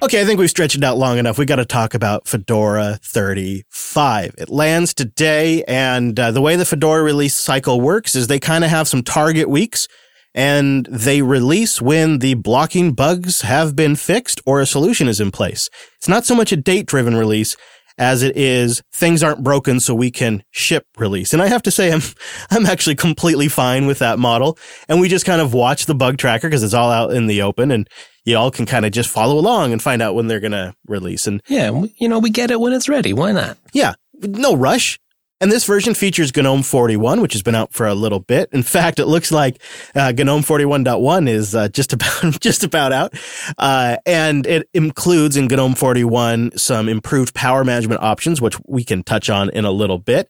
[0.00, 1.38] Okay, I think we've stretched it out long enough.
[1.38, 4.32] We got to talk about Fedora 35.
[4.38, 8.62] It lands today, and uh, the way the Fedora release cycle works is they kind
[8.62, 9.88] of have some target weeks,
[10.36, 15.32] and they release when the blocking bugs have been fixed or a solution is in
[15.32, 15.68] place.
[15.96, 17.56] It's not so much a date driven release
[17.98, 21.32] as it is things aren't broken so we can ship release.
[21.32, 22.00] And I have to say I'm
[22.50, 24.58] I'm actually completely fine with that model.
[24.88, 27.42] And we just kind of watch the bug tracker because it's all out in the
[27.42, 27.88] open and
[28.24, 30.74] you all can kind of just follow along and find out when they're going to
[30.86, 31.26] release.
[31.26, 33.12] And yeah, you know, we get it when it's ready.
[33.12, 33.56] Why not?
[33.72, 34.98] Yeah, no rush.
[35.40, 38.48] And this version features GNOME 41, which has been out for a little bit.
[38.52, 39.62] In fact, it looks like
[39.94, 43.14] uh, GNOME 41.1 is uh, just about just about out,
[43.56, 49.04] uh, and it includes in GNOME 41 some improved power management options, which we can
[49.04, 50.28] touch on in a little bit.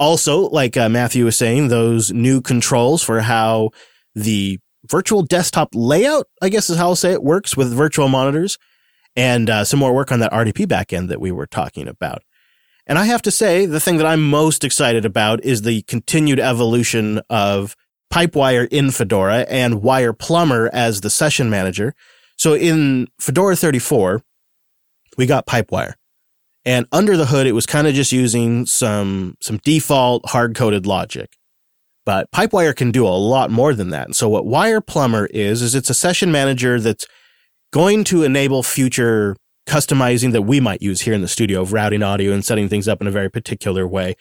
[0.00, 3.70] Also, like uh, Matthew was saying, those new controls for how
[4.14, 8.58] the virtual desktop layout, I guess is how I'll say it, works with virtual monitors,
[9.14, 12.22] and uh, some more work on that RDP backend that we were talking about.
[12.88, 16.40] And I have to say, the thing that I'm most excited about is the continued
[16.40, 17.76] evolution of
[18.12, 21.94] Pipewire in Fedora and WirePlumber as the session manager.
[22.36, 24.22] So in Fedora 34,
[25.18, 25.94] we got Pipewire.
[26.64, 30.86] And under the hood, it was kind of just using some, some default hard coded
[30.86, 31.36] logic.
[32.06, 34.06] But Pipewire can do a lot more than that.
[34.06, 37.06] And so what WirePlumber is, is it's a session manager that's
[37.70, 39.36] going to enable future
[39.68, 42.88] customizing that we might use here in the studio of routing audio and setting things
[42.88, 44.16] up in a very particular way.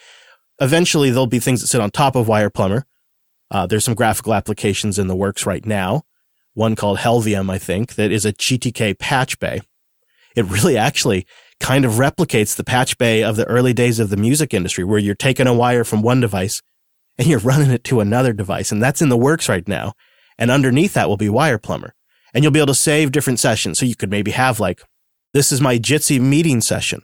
[0.59, 2.83] Eventually, there'll be things that sit on top of WirePlumber.
[3.49, 6.03] Uh, there's some graphical applications in the works right now.
[6.53, 9.61] One called Helvum, I think, that is a GTK patch bay.
[10.35, 11.25] It really actually
[11.59, 14.99] kind of replicates the patch bay of the early days of the music industry, where
[14.99, 16.61] you're taking a wire from one device
[17.17, 18.71] and you're running it to another device.
[18.71, 19.93] And that's in the works right now.
[20.37, 21.91] And underneath that will be WirePlumber.
[22.33, 23.79] And you'll be able to save different sessions.
[23.79, 24.81] So you could maybe have like,
[25.34, 27.01] this is my Jitsi meeting session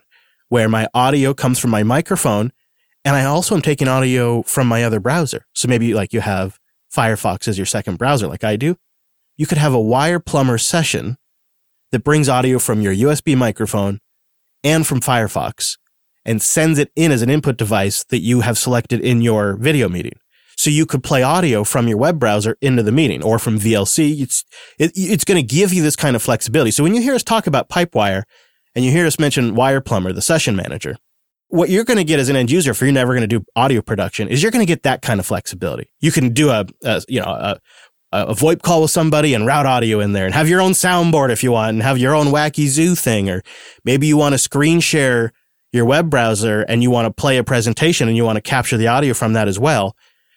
[0.48, 2.52] where my audio comes from my microphone.
[3.04, 5.46] And I also am taking audio from my other browser.
[5.52, 6.58] So maybe like you have
[6.94, 8.76] Firefox as your second browser, like I do.
[9.36, 11.18] You could have a WirePlumber session
[11.90, 14.00] that brings audio from your USB microphone
[14.62, 15.76] and from Firefox
[16.24, 19.88] and sends it in as an input device that you have selected in your video
[19.88, 20.18] meeting.
[20.56, 24.20] So you could play audio from your web browser into the meeting or from VLC.
[24.20, 24.44] It's,
[24.78, 26.70] it, it's going to give you this kind of flexibility.
[26.70, 28.22] So when you hear us talk about Pipewire
[28.74, 30.96] and you hear us mention WirePlumber, the session manager,
[31.48, 33.44] what you're going to get as an end user if you're never going to do
[33.54, 35.88] audio production is you're going to get that kind of flexibility.
[36.00, 37.60] You can do a, a you know, a,
[38.14, 41.30] a VoIP call with somebody and route audio in there and have your own soundboard
[41.30, 43.28] if you want and have your own wacky zoo thing.
[43.28, 43.42] Or
[43.84, 45.32] maybe you want to screen share
[45.72, 48.76] your web browser and you want to play a presentation and you want to capture
[48.76, 49.96] the audio from that as well.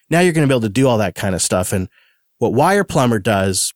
[0.09, 1.73] Now you're going to be able to do all that kind of stuff.
[1.73, 1.89] And
[2.37, 3.73] what WirePlumber does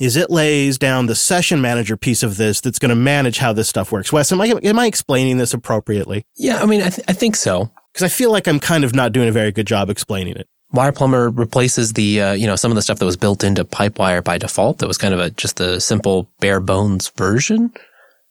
[0.00, 3.52] is it lays down the session manager piece of this that's going to manage how
[3.52, 4.12] this stuff works.
[4.12, 6.24] Wes, am I, am I explaining this appropriately?
[6.36, 7.70] Yeah, I mean, I, th- I think so.
[7.92, 10.48] Because I feel like I'm kind of not doing a very good job explaining it.
[10.74, 14.22] WirePlumber replaces the, uh, you know, some of the stuff that was built into Pipewire
[14.22, 14.78] by default.
[14.78, 17.72] That was kind of a, just a simple bare bones version.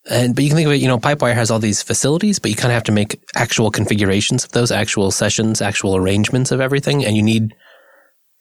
[0.09, 2.49] And, but you can think of it, you know, Pipewire has all these facilities, but
[2.49, 6.61] you kind of have to make actual configurations of those actual sessions, actual arrangements of
[6.61, 7.05] everything.
[7.05, 7.53] And you need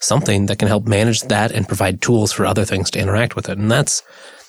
[0.00, 3.48] something that can help manage that and provide tools for other things to interact with
[3.48, 3.58] it.
[3.58, 4.02] And that's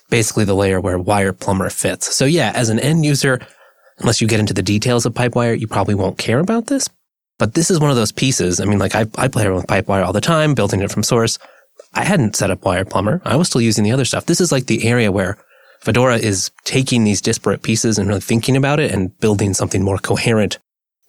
[0.10, 2.14] basically the layer where WirePlumber fits.
[2.16, 3.40] So yeah, as an end user,
[4.00, 6.88] unless you get into the details of Pipewire, you probably won't care about this.
[7.40, 8.60] But this is one of those pieces.
[8.60, 11.04] I mean, like I, I play around with Pipewire all the time, building it from
[11.04, 11.40] source.
[11.94, 13.22] I hadn't set up WirePlumber.
[13.24, 14.26] I was still using the other stuff.
[14.26, 15.38] This is like the area where
[15.82, 19.98] Fedora is taking these disparate pieces and really thinking about it and building something more
[19.98, 20.60] coherent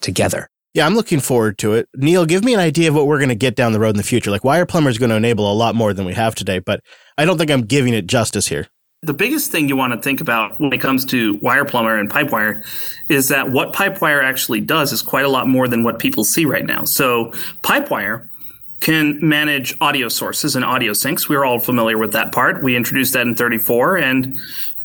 [0.01, 0.49] together.
[0.75, 1.89] Yeah, I'm looking forward to it.
[1.97, 3.97] Neil, give me an idea of what we're going to get down the road in
[3.97, 4.31] the future.
[4.31, 6.81] Like WirePlumber is going to enable a lot more than we have today, but
[7.17, 8.69] I don't think I'm giving it justice here.
[9.03, 12.65] The biggest thing you want to think about when it comes to WirePlumber and Pipewire
[13.09, 16.45] is that what Pipewire actually does is quite a lot more than what people see
[16.45, 16.85] right now.
[16.85, 18.29] So Pipewire
[18.81, 21.29] can manage audio sources and audio sinks.
[21.29, 22.63] We're all familiar with that part.
[22.63, 24.39] We introduced that in 34 and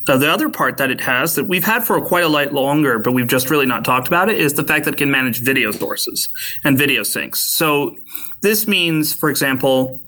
[0.06, 2.98] uh, the other part that it has that we've had for quite a lot longer,
[2.98, 5.40] but we've just really not talked about it is the fact that it can manage
[5.40, 6.28] video sources
[6.62, 7.40] and video sinks.
[7.40, 7.96] So
[8.42, 10.02] this means, for example,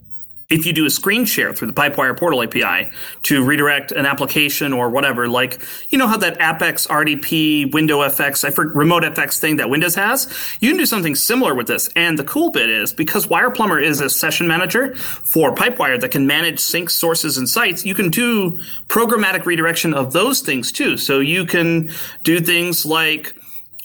[0.49, 2.91] if you do a screen share through the Pipewire Portal API
[3.25, 8.45] to redirect an application or whatever, like you know how that AppX RDP Window FX,
[8.45, 11.89] I Remote FX thing that Windows has, you can do something similar with this.
[11.97, 16.27] And the cool bit is because Wireplumber is a session manager for Pipewire that can
[16.27, 20.97] manage sink sources and sites, you can do programmatic redirection of those things too.
[20.97, 21.91] So you can
[22.23, 23.35] do things like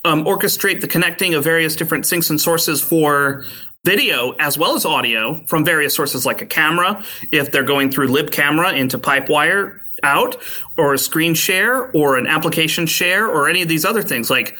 [0.04, 3.44] um, orchestrate the connecting of various different sinks and sources for
[3.84, 7.04] video as well as audio from various sources like a camera.
[7.30, 10.36] If they're going through libcamera into pipewire out
[10.76, 14.30] or a screen share or an application share or any of these other things.
[14.30, 14.56] Like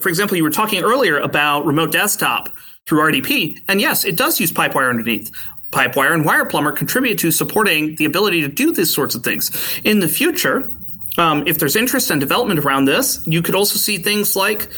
[0.00, 2.50] for example you were talking earlier about remote desktop
[2.86, 5.30] through rdp and yes it does use pipewire underneath.
[5.70, 9.50] Pipewire and WirePlumber contribute to supporting the ability to do these sorts of things.
[9.84, 10.72] In the future
[11.16, 14.68] um, if there's interest and development around this you could also see things like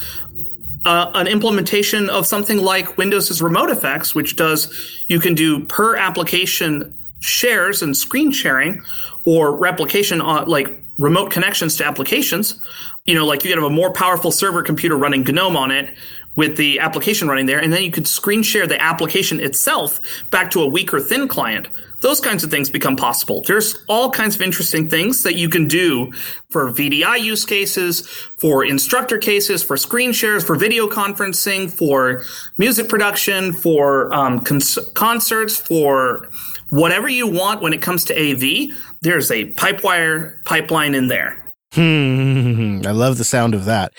[0.86, 6.96] uh, an implementation of something like Windows' RemoteFX, which does you can do per application
[7.18, 8.80] shares and screen sharing
[9.24, 12.60] or replication on like remote connections to applications.
[13.04, 15.92] You know, like you could have a more powerful server computer running GNOME on it
[16.36, 20.50] with the application running there, and then you could screen share the application itself back
[20.52, 21.68] to a weaker thin client.
[22.00, 23.42] Those kinds of things become possible.
[23.46, 26.12] There's all kinds of interesting things that you can do
[26.50, 32.22] for VDI use cases, for instructor cases, for screen shares, for video conferencing, for
[32.58, 36.28] music production, for um, cons- concerts, for
[36.68, 38.76] whatever you want when it comes to AV.
[39.00, 41.54] There's a Pipewire pipeline in there.
[41.72, 43.92] Hmm, I love the sound of that.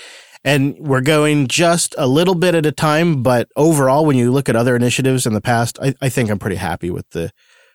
[0.44, 4.48] And we're going just a little bit at a time, but overall, when you look
[4.48, 7.32] at other initiatives in the past, I, I think I'm pretty happy with the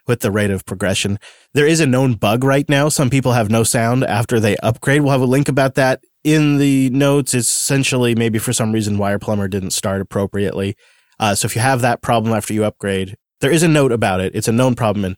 [0.07, 1.19] with the rate of progression.
[1.55, 2.89] There is a known bug right now.
[2.89, 5.03] Some people have no sound after they upgrade.
[5.03, 7.35] We'll have a link about that in the notes.
[7.35, 10.77] It's essentially maybe for some reason WirePlumber didn't start appropriately.
[11.19, 14.21] Uh, so if you have that problem after you upgrade, there is a note about
[14.21, 14.35] it.
[14.35, 15.17] It's a known problem, and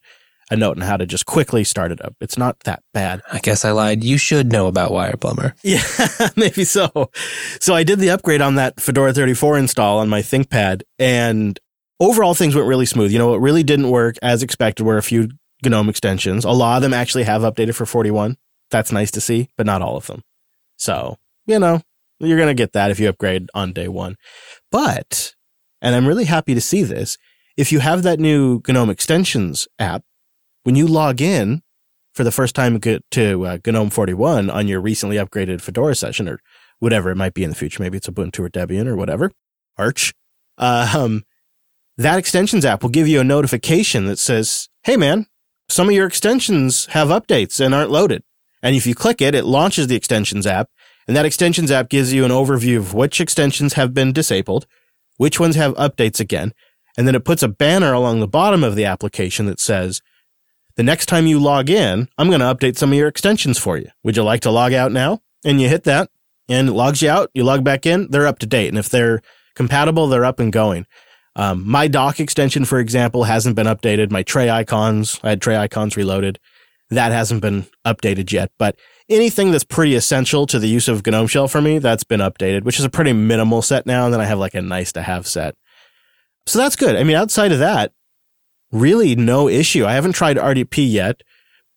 [0.51, 2.15] a note on how to just quickly start it up.
[2.21, 3.23] It's not that bad.
[3.33, 4.05] I guess I lied.
[4.05, 5.55] You should know about WirePlumber.
[5.65, 5.83] Yeah,
[6.37, 7.11] maybe so.
[7.61, 11.59] So I did the upgrade on that Fedora 34 install on my ThinkPad, and
[12.01, 13.13] overall things went really smooth.
[13.13, 15.29] You know, what really didn't work as expected were a few
[15.65, 16.45] GNOME extensions.
[16.45, 18.37] A lot of them actually have updated for 41.
[18.71, 20.23] That's nice to see, but not all of them.
[20.77, 21.17] So,
[21.47, 21.81] you know,
[22.19, 24.17] you're going to get that if you upgrade on day one.
[24.71, 25.35] But,
[25.81, 27.17] and I'm really happy to see this,
[27.57, 30.03] if you have that new GNOME extensions app,
[30.65, 31.63] when you log in
[32.13, 36.41] for the first time to uh, GNOME 41 on your recently upgraded Fedora session or
[36.79, 39.31] whatever it might be in the future, maybe it's Ubuntu or Debian or whatever,
[39.77, 40.15] Arch,
[40.59, 41.25] uh, um,
[41.97, 45.27] that extensions app will give you a notification that says, Hey man,
[45.69, 48.23] some of your extensions have updates and aren't loaded.
[48.63, 50.69] And if you click it, it launches the extensions app
[51.07, 54.67] and that extensions app gives you an overview of which extensions have been disabled,
[55.17, 56.53] which ones have updates again.
[56.97, 60.01] And then it puts a banner along the bottom of the application that says,
[60.77, 63.77] the next time you log in, I'm going to update some of your extensions for
[63.77, 63.89] you.
[64.03, 65.21] Would you like to log out now?
[65.45, 66.11] And you hit that
[66.49, 67.31] and it logs you out.
[67.35, 68.69] You log back in, they're up to date.
[68.69, 69.21] And if they're
[69.55, 70.87] compatible, they're up and going.
[71.37, 74.11] Um, my dock extension, for example, hasn't been updated.
[74.11, 76.39] My tray icons, I had tray icons reloaded.
[76.91, 78.77] That hasn't been updated yet, but
[79.09, 82.63] anything that's pretty essential to the use of GNOME Shell for me, that's been updated,
[82.63, 84.05] which is a pretty minimal set now.
[84.05, 85.57] And then I have like a nice to have set.
[86.47, 86.95] So that's good.
[86.95, 87.93] I mean, outside of that,
[88.71, 89.87] really no issue.
[89.87, 91.23] I haven't tried RDP yet,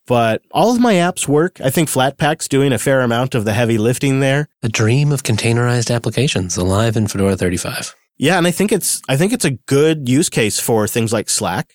[0.05, 1.61] but all of my apps work.
[1.61, 4.49] I think Flatpak's doing a fair amount of the heavy lifting there.
[4.61, 7.95] The dream of containerized applications alive in Fedora 35.
[8.17, 11.29] Yeah, and I think it's I think it's a good use case for things like
[11.29, 11.73] Slack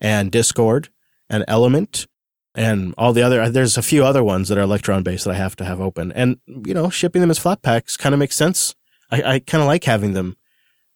[0.00, 0.88] and Discord
[1.30, 2.06] and Element
[2.54, 5.36] and all the other there's a few other ones that are electron based that i
[5.36, 6.10] have to have open.
[6.12, 8.74] And you know shipping them as Flatpaks kind of makes sense.
[9.10, 10.36] I, I kind of like having them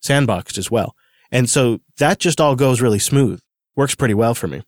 [0.04, 0.96] sandboxed as well.
[1.30, 3.40] And so that just all goes really smooth.
[3.76, 4.62] Works pretty well for me.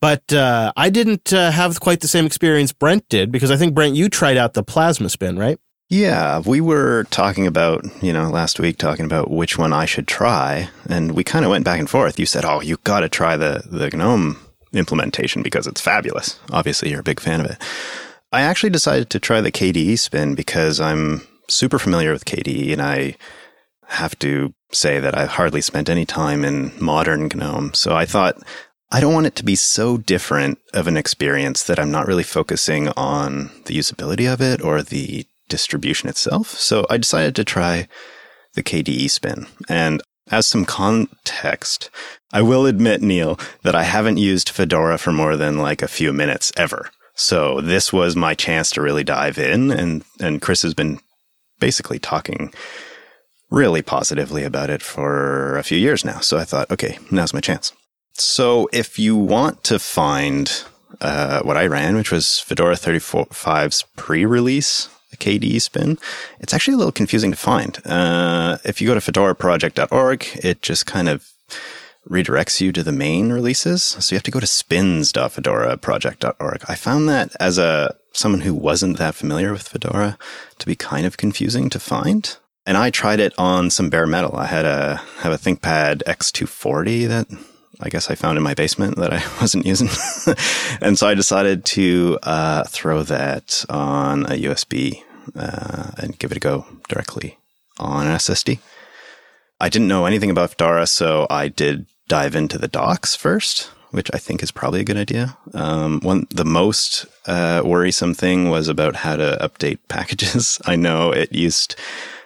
[0.00, 3.74] But uh, i didn't uh, have quite the same experience brent did because i think
[3.74, 5.58] brent you tried out the plasma spin right
[5.88, 10.06] yeah, we were talking about, you know, last week talking about which one I should
[10.06, 12.18] try, and we kind of went back and forth.
[12.18, 14.38] You said, "Oh, you got to try the the GNOME
[14.72, 16.38] implementation because it's fabulous.
[16.50, 17.62] Obviously, you're a big fan of it.
[18.32, 22.82] I actually decided to try the KDE spin because I'm super familiar with KDE and
[22.82, 23.16] I
[23.86, 27.72] have to say that I've hardly spent any time in modern GNOME.
[27.72, 28.36] So I thought
[28.90, 32.22] I don't want it to be so different of an experience that I'm not really
[32.22, 36.50] focusing on the usability of it or the distribution itself.
[36.50, 37.88] So I decided to try
[38.54, 39.46] the KDE spin.
[39.68, 41.90] And as some context,
[42.32, 46.12] I will admit, Neil, that I haven't used Fedora for more than like a few
[46.12, 46.90] minutes ever.
[47.14, 51.00] So this was my chance to really dive in and and Chris has been
[51.58, 52.52] basically talking
[53.50, 56.20] really positively about it for a few years now.
[56.20, 57.72] So I thought, okay, now's my chance.
[58.12, 60.64] So if you want to find
[61.00, 64.88] uh, what I ran, which was Fedora 35's pre-release
[65.18, 65.98] KDE spin,
[66.40, 67.78] it's actually a little confusing to find.
[67.84, 71.30] Uh, if you go to fedoraproject.org, it just kind of
[72.08, 73.82] redirects you to the main releases.
[73.82, 76.64] So you have to go to spins.fedoraproject.org.
[76.68, 80.18] I found that as a someone who wasn't that familiar with Fedora
[80.58, 82.36] to be kind of confusing to find.
[82.66, 84.36] And I tried it on some bare metal.
[84.36, 87.28] I had a have a ThinkPad X240 that
[87.80, 89.88] I guess I found in my basement that I wasn't using.
[90.80, 95.04] and so I decided to uh, throw that on a USB
[95.36, 97.38] uh, and give it a go directly
[97.78, 98.58] on SSD.
[99.60, 104.10] I didn't know anything about Fedora, so I did dive into the docs first, which
[104.14, 105.36] I think is probably a good idea.
[105.52, 110.60] Um, one, the most uh, worrisome thing was about how to update packages.
[110.64, 111.74] I know it used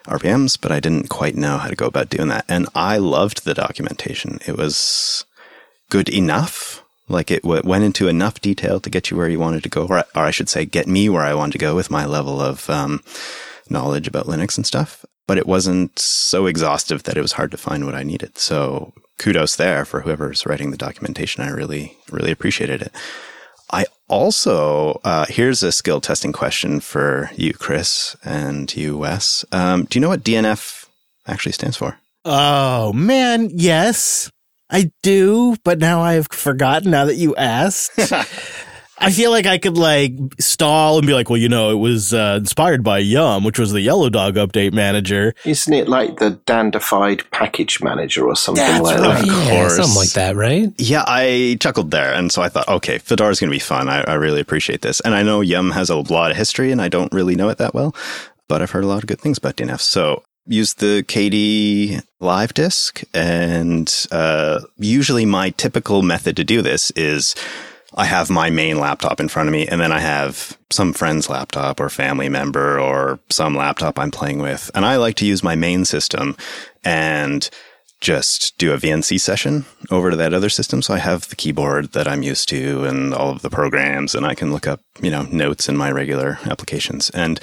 [0.07, 2.45] RPMs, but I didn't quite know how to go about doing that.
[2.49, 4.39] And I loved the documentation.
[4.47, 5.25] It was
[5.91, 6.82] good enough.
[7.13, 9.87] Like it w- went into enough detail to get you where you wanted to go,
[9.87, 12.41] or, or I should say, get me where I wanted to go with my level
[12.41, 13.03] of um,
[13.71, 15.05] knowledge about Linux and stuff.
[15.29, 18.39] But it wasn't so exhaustive that it was hard to find what I needed.
[18.39, 21.45] So kudos there for whoever's writing the documentation.
[21.45, 22.93] I really, really appreciated it.
[23.71, 29.45] I also, uh, here's a skill testing question for you, Chris, and you, Wes.
[29.53, 30.87] Um, do you know what DNF
[31.27, 31.97] actually stands for?
[32.25, 34.31] Oh, man, yes.
[34.73, 37.93] I do, but now I've forgotten now that you asked.
[38.99, 42.15] I feel like I could like stall and be like, well, you know, it was
[42.15, 45.35] uh, inspired by Yum, which was the Yellow Dog update manager.
[45.45, 49.25] Isn't it like the dandified package manager or something That's like right.
[49.25, 49.27] that?
[49.27, 49.77] Yeah, course.
[49.77, 50.73] something like that, right?
[50.79, 52.15] Yeah, I chuckled there.
[52.15, 53.89] And so I thought, okay, Fedora's going to be fun.
[53.89, 55.01] I, I really appreciate this.
[55.01, 57.59] And I know Yum has a lot of history and I don't really know it
[57.59, 57.97] that well,
[58.49, 59.81] but I've heard a lot of good things about DNF.
[59.81, 63.03] So use the KDE live disk.
[63.15, 67.35] And uh, usually my typical method to do this is
[67.95, 71.29] I have my main laptop in front of me, and then I have some friend's
[71.29, 74.71] laptop or family member or some laptop I'm playing with.
[74.75, 76.37] And I like to use my main system
[76.85, 77.49] and
[78.01, 80.83] just do a VNC session over to that other system.
[80.83, 84.27] So I have the keyboard that I'm used to and all of the programs, and
[84.27, 87.11] I can look up, you know, notes in my regular applications.
[87.11, 87.39] And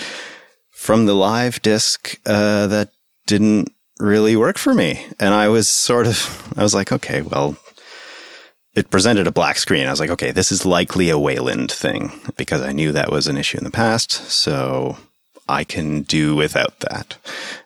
[0.80, 2.90] from the live disk, uh, that
[3.28, 3.70] didn't
[4.00, 5.06] really work for me.
[5.20, 7.58] And I was sort of, I was like, okay, well,
[8.76, 9.88] it presented a black screen.
[9.88, 13.28] I was like, okay, this is likely a Wayland thing because I knew that was
[13.28, 14.12] an issue in the past.
[14.32, 14.98] So
[15.50, 17.18] I can do without that.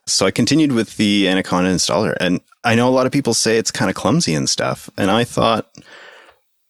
[0.07, 2.17] So I continued with the Anaconda installer.
[2.19, 4.89] And I know a lot of people say it's kind of clumsy and stuff.
[4.97, 5.69] And I thought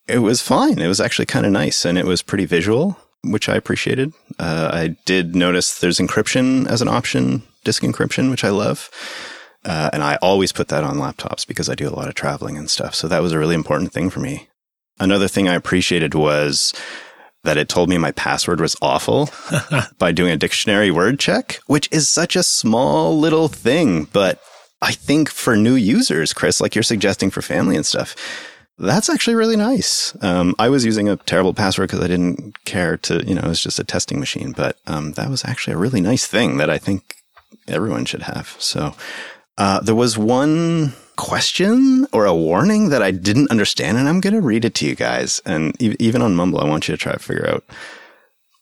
[0.09, 0.79] it was fine.
[0.79, 4.13] It was actually kind of nice and it was pretty visual, which I appreciated.
[4.38, 8.89] Uh, I did notice there's encryption as an option, disk encryption, which I love.
[9.65, 12.57] Uh, and I always put that on laptops because I do a lot of traveling
[12.57, 12.95] and stuff.
[12.95, 14.49] So that was a really important thing for me.
[14.99, 16.74] Another thing I appreciated was
[17.43, 19.30] that it told me my password was awful
[19.97, 24.05] by doing a dictionary word check, which is such a small little thing.
[24.05, 24.41] But
[24.82, 28.15] I think for new users, Chris, like you're suggesting for family and stuff,
[28.86, 30.15] that's actually really nice.
[30.21, 33.47] Um, I was using a terrible password because I didn't care to, you know, it
[33.47, 34.51] was just a testing machine.
[34.51, 37.17] But um, that was actually a really nice thing that I think
[37.67, 38.55] everyone should have.
[38.59, 38.95] So
[39.57, 44.34] uh, there was one question or a warning that I didn't understand, and I'm going
[44.34, 45.41] to read it to you guys.
[45.45, 47.63] And e- even on Mumble, I want you to try to figure out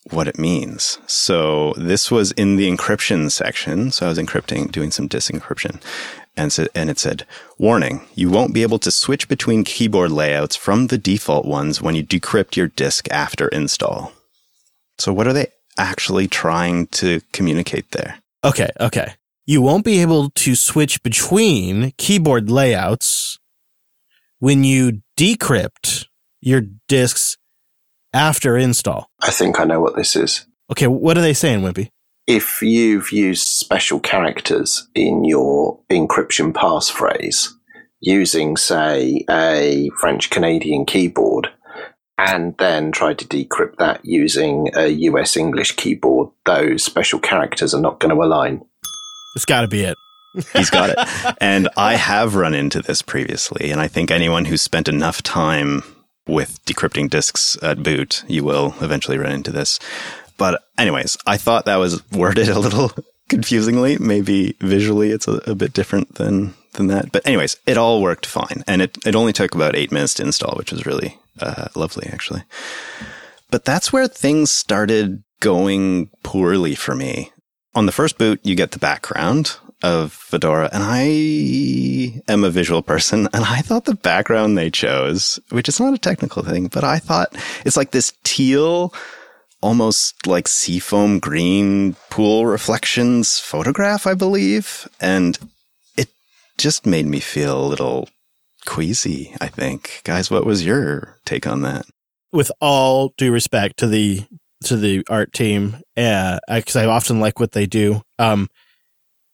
[0.10, 0.98] what it means.
[1.08, 3.92] So this was in the encryption section.
[3.92, 5.82] So I was encrypting, doing some disk encryption.
[6.38, 7.26] And, so, and it said,
[7.58, 11.96] warning, you won't be able to switch between keyboard layouts from the default ones when
[11.96, 14.14] you decrypt your disk after install.
[14.98, 18.20] So what are they actually trying to communicate there?
[18.44, 19.16] Okay, okay
[19.46, 23.40] you won't be able to switch between keyboard layouts
[24.40, 26.06] when you decrypt
[26.40, 27.38] your disks
[28.14, 29.10] after install.
[29.20, 30.46] I think I know what this is.
[30.72, 31.90] Okay, what are they saying, Wimpy?
[32.34, 37.50] If you've used special characters in your encryption passphrase
[38.00, 41.50] using, say, a French Canadian keyboard,
[42.18, 47.82] and then tried to decrypt that using a US English keyboard, those special characters are
[47.82, 48.62] not going to align.
[49.36, 49.98] It's got to be it.
[50.56, 51.36] He's got it.
[51.42, 53.72] And I have run into this previously.
[53.72, 55.84] And I think anyone who's spent enough time
[56.28, 59.80] with decrypting disks at boot, you will eventually run into this.
[60.38, 62.92] But, anyways, I thought that was worded a little
[63.30, 63.98] confusingly.
[63.98, 67.12] Maybe visually it's a, a bit different than, than that.
[67.12, 68.64] But, anyways, it all worked fine.
[68.68, 72.08] And it, it only took about eight minutes to install, which was really uh, lovely,
[72.12, 72.44] actually.
[73.50, 77.32] But that's where things started going poorly for me
[77.74, 82.82] on the first boot, you get the background of Fedora, and I am a visual
[82.82, 86.84] person, and I thought the background they chose, which is not a technical thing, but
[86.84, 88.94] I thought it's like this teal,
[89.62, 94.88] almost like seafoam green pool reflections photograph, I believe.
[95.00, 95.38] And
[95.98, 96.10] it
[96.58, 98.10] just made me feel a little
[98.66, 100.02] queasy, I think.
[100.04, 101.86] Guys, what was your take on that?
[102.34, 104.26] With all due respect to the
[104.66, 108.02] to the art team because uh, I often like what they do.
[108.20, 108.48] Um,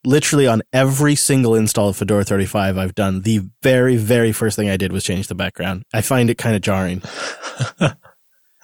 [0.05, 4.69] literally on every single install of Fedora 35 I've done, the very, very first thing
[4.69, 5.83] I did was change the background.
[5.93, 7.01] I find it kind of jarring.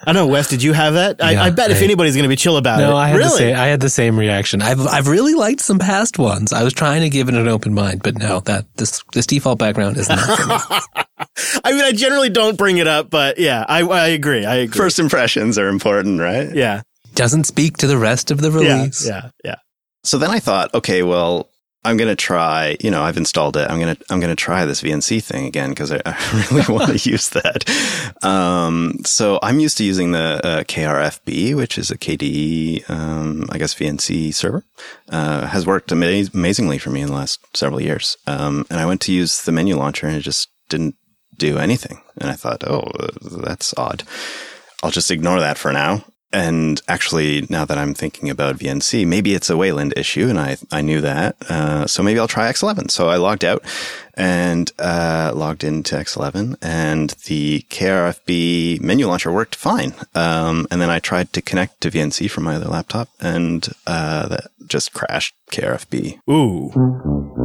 [0.06, 0.48] I don't know, Wes.
[0.48, 1.22] Did you have that?
[1.22, 3.08] I, yeah, I bet I, if anybody's going to be chill about no, it, I
[3.08, 4.62] had really, the same, I had the same reaction.
[4.62, 6.52] I've I've really liked some past ones.
[6.52, 9.58] I was trying to give it an open mind, but no, that this this default
[9.58, 10.18] background is not.
[11.64, 14.44] I mean, I generally don't bring it up, but yeah, I I agree.
[14.44, 14.76] I agree.
[14.76, 16.54] First impressions are important, right?
[16.54, 16.82] Yeah.
[17.14, 19.06] Doesn't speak to the rest of the release.
[19.06, 19.54] Yeah, yeah, yeah.
[20.02, 21.48] So then I thought, okay, well,
[21.84, 23.70] I'm going to try, you know, I've installed it.
[23.70, 26.64] I'm going to, I'm going to try this VNC thing again because I, I, really
[26.74, 27.68] want to use that.
[28.24, 33.58] Um, so I'm used to using the uh, KRFB, which is a KDE, um, I
[33.58, 34.64] guess VNC server,
[35.10, 38.16] uh, has worked ama- amazingly for me in the last several years.
[38.26, 40.96] Um, and I went to use the menu launcher and it just didn't
[41.36, 42.00] do anything.
[42.18, 44.04] And I thought, oh, that's odd.
[44.82, 46.04] I'll just ignore that for now.
[46.34, 50.56] And actually, now that I'm thinking about VNC, maybe it's a Wayland issue, and I
[50.72, 51.36] I knew that.
[51.48, 52.90] Uh, so maybe I'll try X11.
[52.90, 53.62] So I logged out
[54.14, 59.94] and uh, logged into X11, and the KRFB menu launcher worked fine.
[60.16, 64.26] Um, and then I tried to connect to VNC from my other laptop, and uh,
[64.26, 66.18] that just crashed KRFB.
[66.28, 67.43] Ooh.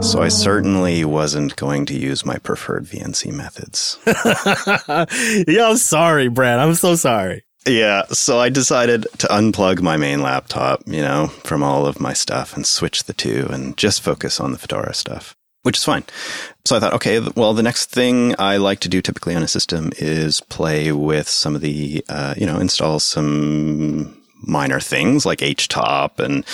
[0.00, 3.98] So I certainly wasn't going to use my preferred VNC methods.
[5.46, 6.60] yeah, I'm sorry, Brad.
[6.60, 7.42] I'm so sorry.
[7.66, 12.12] Yeah, so I decided to unplug my main laptop, you know, from all of my
[12.12, 16.04] stuff and switch the two and just focus on the Fedora stuff, which is fine.
[16.64, 19.48] So I thought, okay, well, the next thing I like to do typically on a
[19.48, 25.40] system is play with some of the, uh, you know, install some minor things like
[25.40, 26.44] HTOP and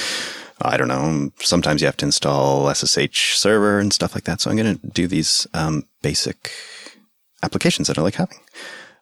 [0.63, 1.31] I don't know.
[1.41, 4.41] Sometimes you have to install SSH server and stuff like that.
[4.41, 6.53] So I'm going to do these um, basic
[7.43, 8.39] applications that I like having.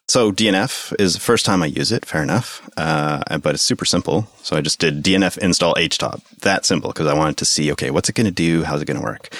[0.08, 2.04] So DNF is the first time I use it.
[2.04, 4.28] Fair enough, uh, but it's super simple.
[4.42, 6.22] So I just did DNF install HTOP.
[6.40, 8.64] That simple because I wanted to see okay, what's it going to do?
[8.64, 9.34] How's it going to work?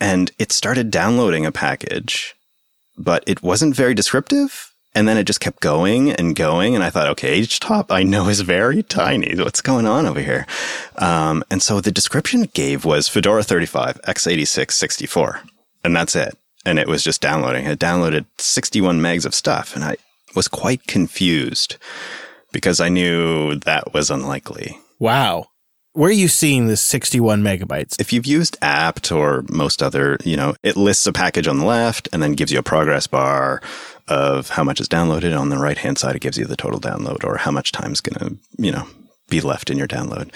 [0.00, 2.34] And it started downloading a package,
[2.96, 4.67] but it wasn't very descriptive.
[4.98, 6.74] And then it just kept going and going.
[6.74, 9.32] And I thought, okay, top I know is very tiny.
[9.36, 10.44] What's going on over here?
[10.96, 15.40] Um, and so the description it gave was Fedora 35, x86, 64.
[15.84, 16.36] And that's it.
[16.66, 17.64] And it was just downloading.
[17.64, 19.76] It downloaded 61 megs of stuff.
[19.76, 19.98] And I
[20.34, 21.76] was quite confused
[22.50, 24.80] because I knew that was unlikely.
[24.98, 25.46] Wow.
[25.92, 28.00] Where are you seeing this 61 megabytes?
[28.00, 31.64] If you've used apt or most other, you know, it lists a package on the
[31.66, 33.62] left and then gives you a progress bar
[34.08, 35.38] of how much is downloaded.
[35.38, 37.92] On the right hand side, it gives you the total download or how much time
[37.92, 38.86] is going to, you know,
[39.28, 40.32] be left in your download.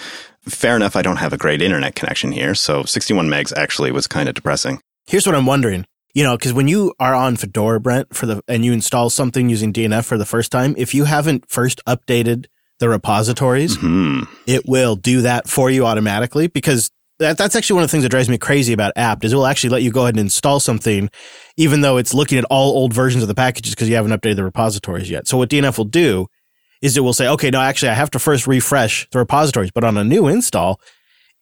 [0.47, 0.95] Fair enough.
[0.95, 2.53] I don't have a great internet connection here.
[2.55, 4.79] So 61 megs actually was kind of depressing.
[5.07, 5.85] Here's what I'm wondering.
[6.13, 9.49] You know, because when you are on Fedora, Brent, for the and you install something
[9.49, 12.45] using DNF for the first time, if you haven't first updated
[12.79, 14.21] the repositories, Hmm.
[14.45, 18.03] it will do that for you automatically because that, that's actually one of the things
[18.03, 20.19] that drives me crazy about apt is it will actually let you go ahead and
[20.19, 21.09] install something
[21.57, 24.37] even though it's looking at all old versions of the packages because you haven't updated
[24.37, 25.27] the repositories yet.
[25.27, 26.27] So what DNF will do
[26.81, 29.83] is it will say, okay, no, actually I have to first refresh the repositories, but
[29.83, 30.79] on a new install,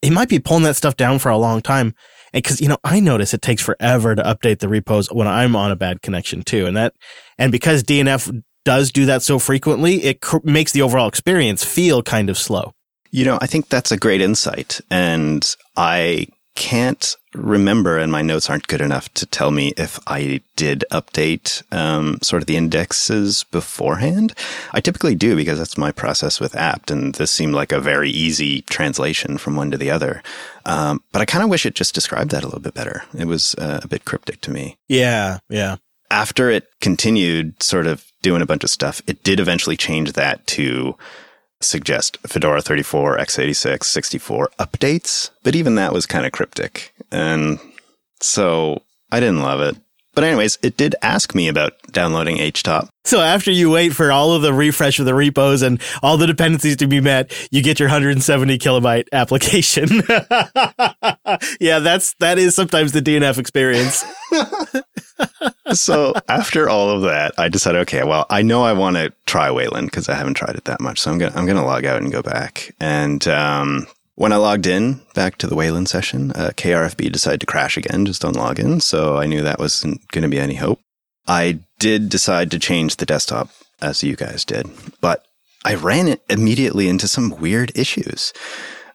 [0.02, 1.94] it might be pulling that stuff down for a long time.
[2.34, 5.56] And cause, you know, I notice it takes forever to update the repos when I'm
[5.56, 6.66] on a bad connection too.
[6.66, 6.94] And that,
[7.38, 12.04] and because DNF does do that so frequently, it cr- makes the overall experience feel
[12.04, 12.74] kind of slow.
[13.12, 14.82] You know, I think that's a great insight.
[14.90, 20.42] And I can't remember, and my notes aren't good enough to tell me if I
[20.56, 24.34] did update um, sort of the indexes beforehand.
[24.74, 28.10] I typically do because that's my process with apt, and this seemed like a very
[28.10, 30.22] easy translation from one to the other.
[30.66, 33.04] Um, but I kind of wish it just described that a little bit better.
[33.18, 34.78] It was uh, a bit cryptic to me.
[34.88, 35.40] Yeah.
[35.50, 35.78] Yeah.
[36.10, 40.46] After it continued sort of doing a bunch of stuff, it did eventually change that
[40.48, 40.98] to
[41.64, 46.94] suggest Fedora 34, x86, 64 updates, but even that was kind of cryptic.
[47.12, 47.60] And
[48.20, 48.82] so
[49.12, 49.76] I didn't love it.
[50.14, 52.90] But anyways, it did ask me about downloading HTOP.
[53.06, 56.28] So after you wait for all of the refresh of the repos and all the
[56.28, 59.88] dependencies to be met, you get your 170 kilobyte application.
[61.60, 64.04] yeah, that's that is sometimes the DNF experience.
[65.74, 69.50] so after all of that, I decided, okay, well, I know I want to try
[69.50, 71.00] Wayland because I haven't tried it that much.
[71.00, 72.76] So I'm gonna I'm gonna log out and go back.
[72.80, 73.88] And um,
[74.22, 78.06] when I logged in back to the Wayland session, uh, KRFB decided to crash again
[78.06, 78.80] just on login.
[78.80, 80.80] So I knew that wasn't going to be any hope.
[81.28, 83.50] I did decide to change the desktop
[83.82, 84.70] as you guys did,
[85.02, 85.26] but
[85.66, 88.32] I ran it immediately into some weird issues.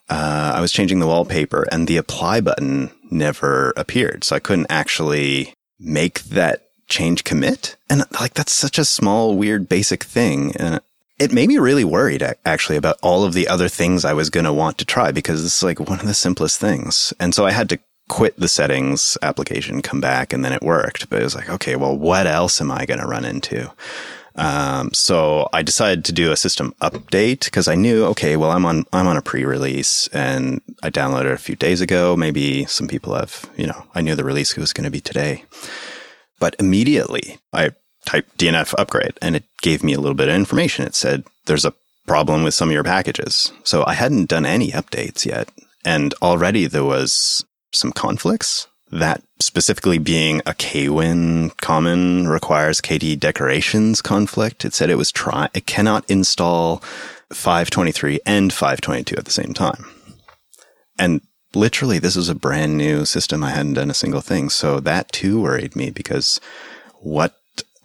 [0.08, 4.22] Uh, I was changing the wallpaper and the apply button never appeared.
[4.22, 7.76] So I couldn't actually make that change commit.
[7.90, 10.54] And like, that's such a small, weird, basic thing.
[10.54, 10.80] And
[11.18, 14.44] it made me really worried actually about all of the other things I was going
[14.44, 17.12] to want to try because it's like one of the simplest things.
[17.18, 21.08] And so I had to quit the settings application, come back, and then it worked.
[21.08, 23.72] But it was like, okay, well, what else am I going to run into?
[24.36, 28.66] Um, so I decided to do a system update because I knew, okay, well, I'm
[28.66, 32.14] on, I'm on a pre-release and I downloaded a few days ago.
[32.16, 35.44] Maybe some people have, you know, I knew the release was going to be today,
[36.38, 37.70] but immediately I
[38.06, 40.86] typed DNF upgrade and it gave me a little bit of information.
[40.86, 41.74] It said there's a
[42.06, 43.52] problem with some of your packages.
[43.64, 45.50] So I hadn't done any updates yet.
[45.84, 54.00] And already there was some conflicts that specifically being a kwin common requires KDE decorations
[54.00, 54.64] conflict.
[54.64, 56.78] It said it was try, it cannot install
[57.32, 59.84] 523 and 522 at the same time.
[60.98, 61.20] And
[61.54, 63.42] literally this is a brand new system.
[63.42, 64.48] I hadn't done a single thing.
[64.50, 66.40] So that too worried me because
[67.00, 67.34] what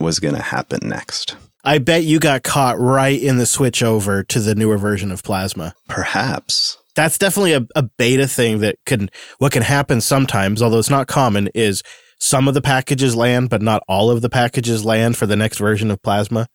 [0.01, 1.35] was going to happen next.
[1.63, 5.23] I bet you got caught right in the switch over to the newer version of
[5.23, 5.75] Plasma.
[5.87, 6.77] Perhaps.
[6.95, 11.07] That's definitely a, a beta thing that can, what can happen sometimes, although it's not
[11.07, 11.83] common, is
[12.19, 15.59] some of the packages land, but not all of the packages land for the next
[15.59, 16.47] version of Plasma.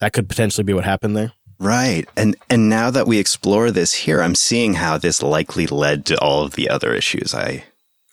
[0.00, 1.32] That could potentially be what happened there.
[1.58, 2.08] Right.
[2.16, 6.18] And and now that we explore this here, I'm seeing how this likely led to
[6.18, 7.64] all of the other issues I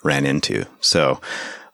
[0.03, 0.65] ran into.
[0.79, 1.19] So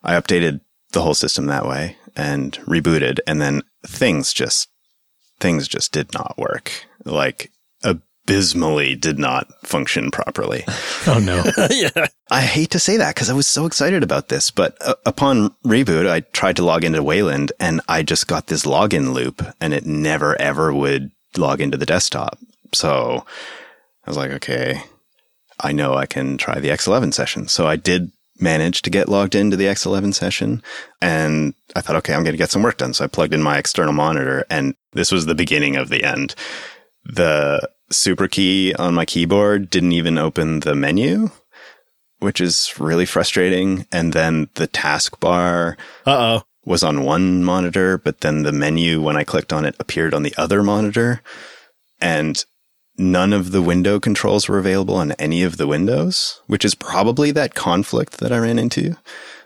[0.03, 0.61] I updated
[0.93, 4.67] the whole system that way and rebooted and then things just
[5.39, 6.71] things just did not work.
[7.05, 7.51] Like
[7.83, 10.65] abysmally did not function properly.
[11.09, 11.41] Oh no.
[11.69, 12.07] yeah.
[12.29, 15.55] I hate to say that because I was so excited about this, but uh, upon
[15.65, 19.73] reboot, I tried to log into Wayland and I just got this login loop and
[19.73, 22.39] it never ever would log into the desktop.
[22.73, 23.25] So
[24.05, 24.81] I was like, okay,
[25.61, 27.47] I know I can try the X11 session.
[27.47, 30.61] So I did manage to get logged into the X11 session
[31.01, 32.93] and I thought, okay, I'm going to get some work done.
[32.93, 36.35] So I plugged in my external monitor and this was the beginning of the end.
[37.05, 41.29] The super key on my keyboard didn't even open the menu,
[42.19, 43.85] which is really frustrating.
[43.91, 46.43] And then the taskbar oh.
[46.65, 50.23] was on one monitor, but then the menu, when I clicked on it, appeared on
[50.23, 51.21] the other monitor.
[51.99, 52.43] And
[52.97, 57.31] none of the window controls were available on any of the windows, which is probably
[57.31, 58.95] that conflict that I ran into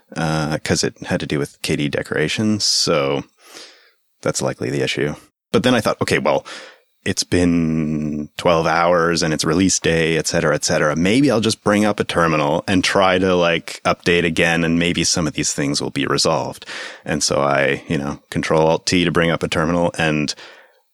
[0.08, 2.64] because uh, it had to do with KDE decorations.
[2.64, 3.24] So
[4.22, 5.14] that's likely the issue.
[5.52, 6.46] But then I thought, okay, well,
[7.04, 10.94] it's been 12 hours and it's release day, et cetera, et cetera.
[10.94, 15.02] Maybe I'll just bring up a terminal and try to like update again and maybe
[15.02, 16.64] some of these things will be resolved.
[17.04, 20.32] And so I, you know, control alt T to bring up a terminal and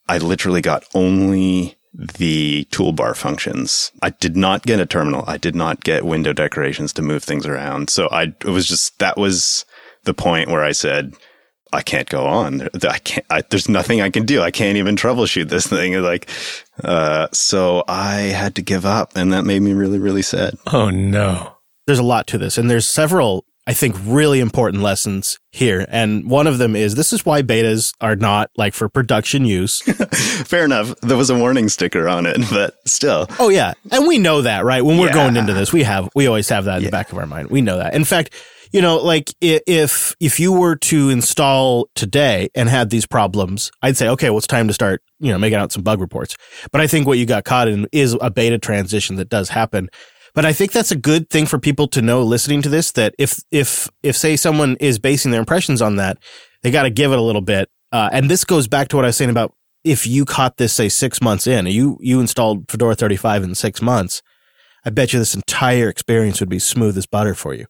[0.08, 3.90] I literally got only the toolbar functions.
[4.00, 5.24] I did not get a terminal.
[5.26, 7.90] I did not get window decorations to move things around.
[7.90, 9.64] So I, it was just, that was
[10.04, 11.14] the point where I said,
[11.72, 12.68] I can't go on.
[12.88, 14.40] I can't, I, there's nothing I can do.
[14.40, 15.88] I can't even troubleshoot this thing.
[15.98, 16.30] Like,
[16.84, 20.54] uh, so I had to give up and that made me really, really sad.
[20.72, 21.56] Oh no.
[21.86, 25.84] There's a lot to this and there's several, I think, really important lessons here.
[25.90, 29.82] And one of them is this is why betas are not like for production use.
[30.46, 30.94] Fair enough.
[31.02, 33.26] There was a warning sticker on it, but still.
[33.38, 33.74] Oh yeah.
[33.92, 34.82] And we know that, right?
[34.82, 35.12] When we're Yeah.
[35.12, 37.50] going into this, we have, we always have that in the back of our mind.
[37.50, 37.94] We know that.
[37.94, 38.32] In fact,
[38.72, 43.96] you know, like if, if you were to install today and had these problems, I'd
[43.98, 46.36] say, okay, well, it's time to start, you know, making out some bug reports.
[46.72, 49.88] But I think what you got caught in is a beta transition that does happen.
[50.34, 53.14] But I think that's a good thing for people to know listening to this that
[53.18, 56.18] if, if, if say someone is basing their impressions on that,
[56.62, 57.68] they got to give it a little bit.
[57.92, 59.54] Uh, and this goes back to what I was saying about
[59.84, 63.80] if you caught this, say six months in, you, you installed Fedora 35 in six
[63.80, 64.22] months,
[64.84, 67.66] I bet you this entire experience would be smooth as butter for you.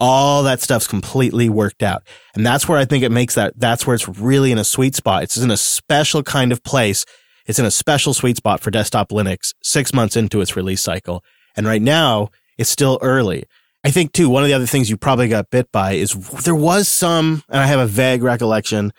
[0.00, 2.02] All that stuff's completely worked out.
[2.34, 4.94] And that's where I think it makes that, that's where it's really in a sweet
[4.96, 5.22] spot.
[5.22, 7.04] It's in a special kind of place.
[7.46, 11.22] It's in a special sweet spot for desktop Linux six months into its release cycle.
[11.56, 13.44] And right now it's still early.
[13.84, 16.54] I think too, one of the other things you probably got bit by is there
[16.54, 18.92] was some, and I have a vague recollection.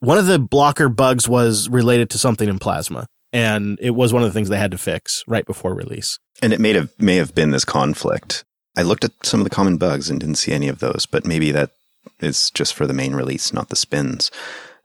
[0.00, 3.06] One of the blocker bugs was related to something in Plasma.
[3.32, 6.20] And it was one of the things they had to fix right before release.
[6.40, 8.44] And it may have, may have been this conflict.
[8.76, 11.26] I looked at some of the common bugs and didn't see any of those, but
[11.26, 11.70] maybe that
[12.20, 14.30] is just for the main release, not the spins.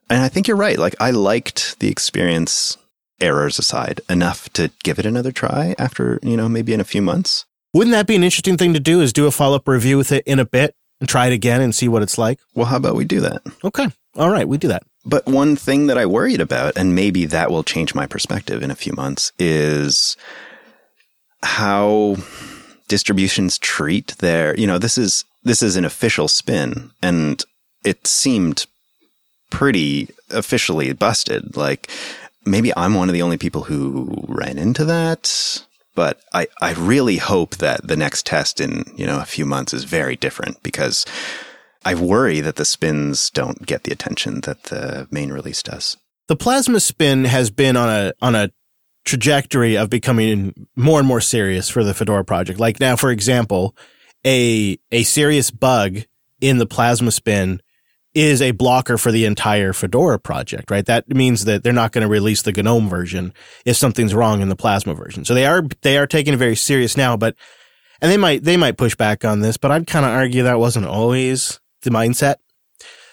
[0.08, 0.78] And I think you're right.
[0.78, 2.76] Like I liked the experience,
[3.20, 7.02] errors aside, enough to give it another try after, you know, maybe in a few
[7.02, 7.44] months.
[7.72, 10.10] Wouldn't that be an interesting thing to do is do a follow up review with
[10.12, 12.40] it in a bit and try it again and see what it's like?
[12.54, 13.42] Well, how about we do that?
[13.64, 13.86] Okay.
[14.16, 14.48] All right.
[14.48, 14.82] We do that.
[15.04, 18.70] But one thing that I worried about, and maybe that will change my perspective in
[18.70, 20.16] a few months, is
[21.42, 22.16] how
[22.88, 27.44] distributions treat their, you know, this is, this is an official spin and
[27.84, 28.66] it seemed
[29.50, 31.56] pretty officially busted.
[31.56, 31.90] Like
[32.44, 35.64] maybe I'm one of the only people who ran into that.
[35.94, 39.74] But I, I really hope that the next test in, you know, a few months
[39.74, 41.04] is very different because
[41.84, 45.96] I worry that the spins don't get the attention that the main release does.
[46.28, 48.50] The plasma spin has been on a on a
[49.04, 52.60] trajectory of becoming more and more serious for the Fedora project.
[52.60, 53.76] Like now, for example,
[54.24, 56.00] a a serious bug
[56.40, 57.60] in the plasma spin
[58.14, 60.84] is a blocker for the entire Fedora project, right?
[60.86, 63.32] That means that they're not going to release the GNOME version
[63.64, 65.24] if something's wrong in the plasma version.
[65.24, 67.36] So they are they are taking it very serious now, but
[68.00, 70.58] and they might they might push back on this, but I'd kind of argue that
[70.58, 72.36] wasn't always the mindset.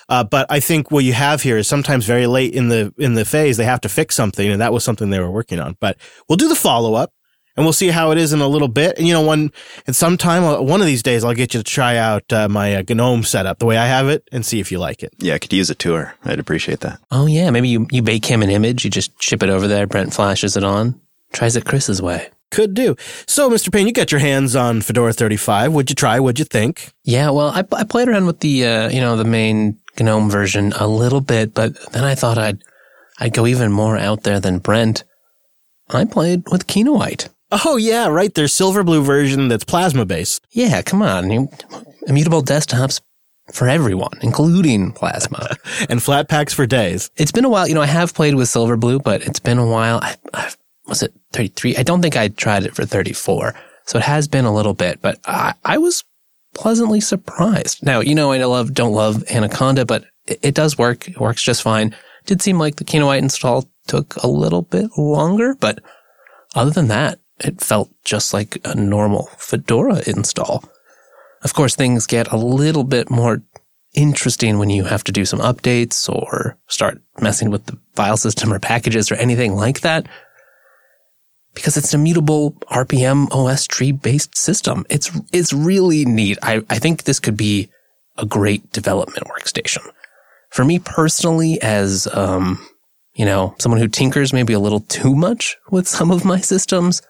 [0.09, 3.13] Uh, but I think what you have here is sometimes very late in the in
[3.15, 5.75] the phase they have to fix something, and that was something they were working on.
[5.79, 7.11] But we'll do the follow up,
[7.57, 8.97] and we'll see how it is in a little bit.
[8.97, 9.51] And you know, one
[9.87, 12.47] at some time, uh, one of these days, I'll get you to try out uh,
[12.47, 15.13] my uh, GNOME setup the way I have it, and see if you like it.
[15.17, 16.13] Yeah, I could use a tour.
[16.23, 16.99] I'd appreciate that.
[17.11, 19.87] Oh yeah, maybe you you bake him an image, you just ship it over there.
[19.87, 21.01] Brent flashes it on,
[21.33, 22.29] tries it Chris's way.
[22.49, 22.95] Could do.
[23.25, 23.73] So, Mr.
[23.73, 25.73] Payne, you got your hands on Fedora 35.
[25.73, 26.17] What'd you try?
[26.17, 26.93] What'd you think?
[27.03, 30.71] Yeah, well, I, I played around with the uh, you know the main GNOME version
[30.73, 32.63] a little bit, but then I thought I'd
[33.19, 35.03] I'd go even more out there than Brent.
[35.89, 37.29] I played with Kinoite.
[37.51, 38.33] Oh yeah, right.
[38.33, 40.45] There's Silverblue version that's plasma based.
[40.51, 41.49] Yeah, come on,
[42.07, 42.99] immutable desktops,
[43.51, 45.55] for everyone, including Plasma.
[45.89, 47.09] and Flatpaks for days.
[47.15, 47.67] It's been a while.
[47.67, 49.99] You know, I have played with Silverblue, but it's been a while.
[50.01, 50.51] I, I,
[50.85, 51.77] was it 33?
[51.77, 53.55] I don't think I tried it for 34.
[53.85, 56.03] So it has been a little bit, but I, I was
[56.53, 57.85] pleasantly surprised.
[57.85, 61.07] Now, you know, I love, don't love Anaconda, but it, it does work.
[61.07, 61.87] It works just fine.
[61.87, 65.79] It did seem like the Kinoite install took a little bit longer, but
[66.55, 70.63] other than that, it felt just like a normal Fedora install.
[71.43, 73.43] Of course, things get a little bit more
[73.93, 78.53] interesting when you have to do some updates or start messing with the file system
[78.53, 80.07] or packages or anything like that.
[81.53, 84.85] Because it's a mutable rpm-ostree based system.
[84.89, 86.37] It's, it's really neat.
[86.43, 87.69] I, I think this could be
[88.17, 89.81] a great development workstation.
[90.51, 92.63] For me personally, as, um,
[93.15, 97.01] you know, someone who tinkers maybe a little too much with some of my systems,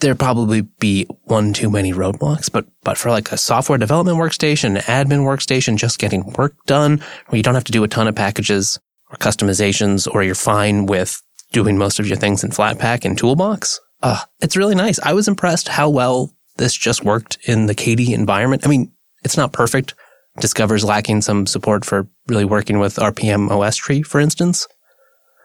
[0.00, 4.78] there probably be one too many roadblocks, but, but for like a software development workstation,
[4.82, 8.14] admin workstation, just getting work done where you don't have to do a ton of
[8.14, 8.78] packages
[9.10, 11.22] or customizations or you're fine with
[11.52, 13.80] doing most of your things in Flatpak and Toolbox.
[14.02, 14.98] Uh, it's really nice.
[15.00, 18.64] I was impressed how well this just worked in the KDE environment.
[18.64, 18.92] I mean,
[19.24, 19.94] it's not perfect.
[20.40, 24.66] Discover's lacking some support for really working with rpm-ostree, for instance.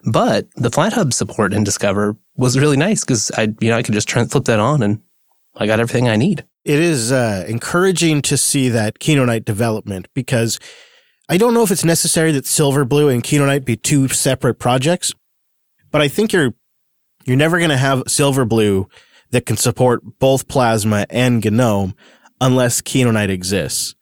[0.06, 3.96] But the FlatHub support in Discover was really nice because I, you know, I could
[3.96, 5.02] just turn, flip that on and
[5.56, 6.46] I got everything I need.
[6.64, 10.60] It is uh, encouraging to see that Kinoite development because
[11.28, 15.14] I don't know if it's necessary that Silverblue and Kinoite be two separate projects,
[15.92, 16.54] but I think you're
[17.26, 18.86] you're never going to have Silverblue
[19.32, 21.96] that can support both Plasma and GNOME
[22.40, 23.96] unless Kinoite exists.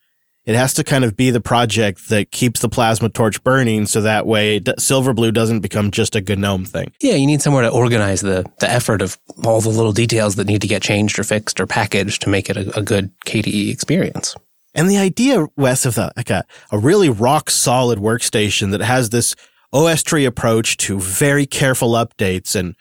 [0.46, 4.02] It has to kind of be the project that keeps the plasma torch burning so
[4.02, 6.92] that way Silverblue doesn't become just a GNOME thing.
[7.00, 10.48] Yeah, you need somewhere to organize the, the effort of all the little details that
[10.48, 13.72] need to get changed or fixed or packaged to make it a, a good KDE
[13.72, 14.36] experience.
[14.76, 19.12] And the idea, Wes, of the, like a, a really rock solid workstation that has
[19.12, 19.36] this
[19.74, 22.76] OSTree approach to very careful updates and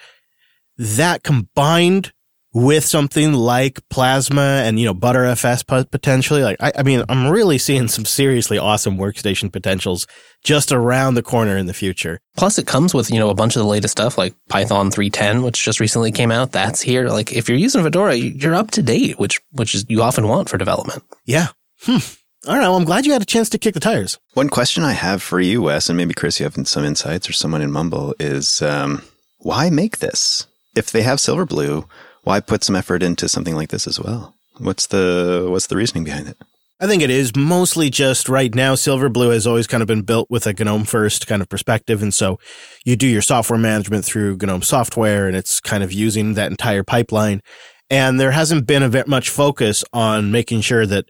[0.78, 2.12] that combined
[2.55, 6.42] with something like Plasma and, you know, butter fs potentially.
[6.42, 10.07] Like, I, I, mean, I'm really seeing some seriously awesome workstation potentials
[10.44, 12.20] just around the corner in the future.
[12.36, 15.44] Plus, it comes with, you know, a bunch of the latest stuff like Python 3.10,
[15.44, 16.53] which just recently came out.
[16.53, 17.09] That's here.
[17.09, 20.48] Like, if you're using Fedora, you're up to date, which, which is you often want
[20.48, 21.03] for development.
[21.24, 21.48] Yeah.
[21.82, 21.98] Hmm.
[22.46, 22.62] All right.
[22.62, 24.18] Well, I'm glad you had a chance to kick the tires.
[24.34, 27.32] One question I have for you, Wes, and maybe Chris, you have some insights or
[27.32, 29.03] someone in Mumble is, um,
[29.38, 30.46] why make this?
[30.74, 31.86] If they have Silverblue,
[32.22, 34.34] why put some effort into something like this as well?
[34.58, 36.36] What's the what's the reasoning behind it?
[36.82, 38.74] I think it is mostly just right now.
[38.74, 42.02] Silverblue has always kind of been built with a GNOME first kind of perspective.
[42.02, 42.40] And so
[42.84, 46.82] you do your software management through GNOME software and it's kind of using that entire
[46.82, 47.40] pipeline.
[47.88, 51.04] And there hasn't been a much focus on making sure that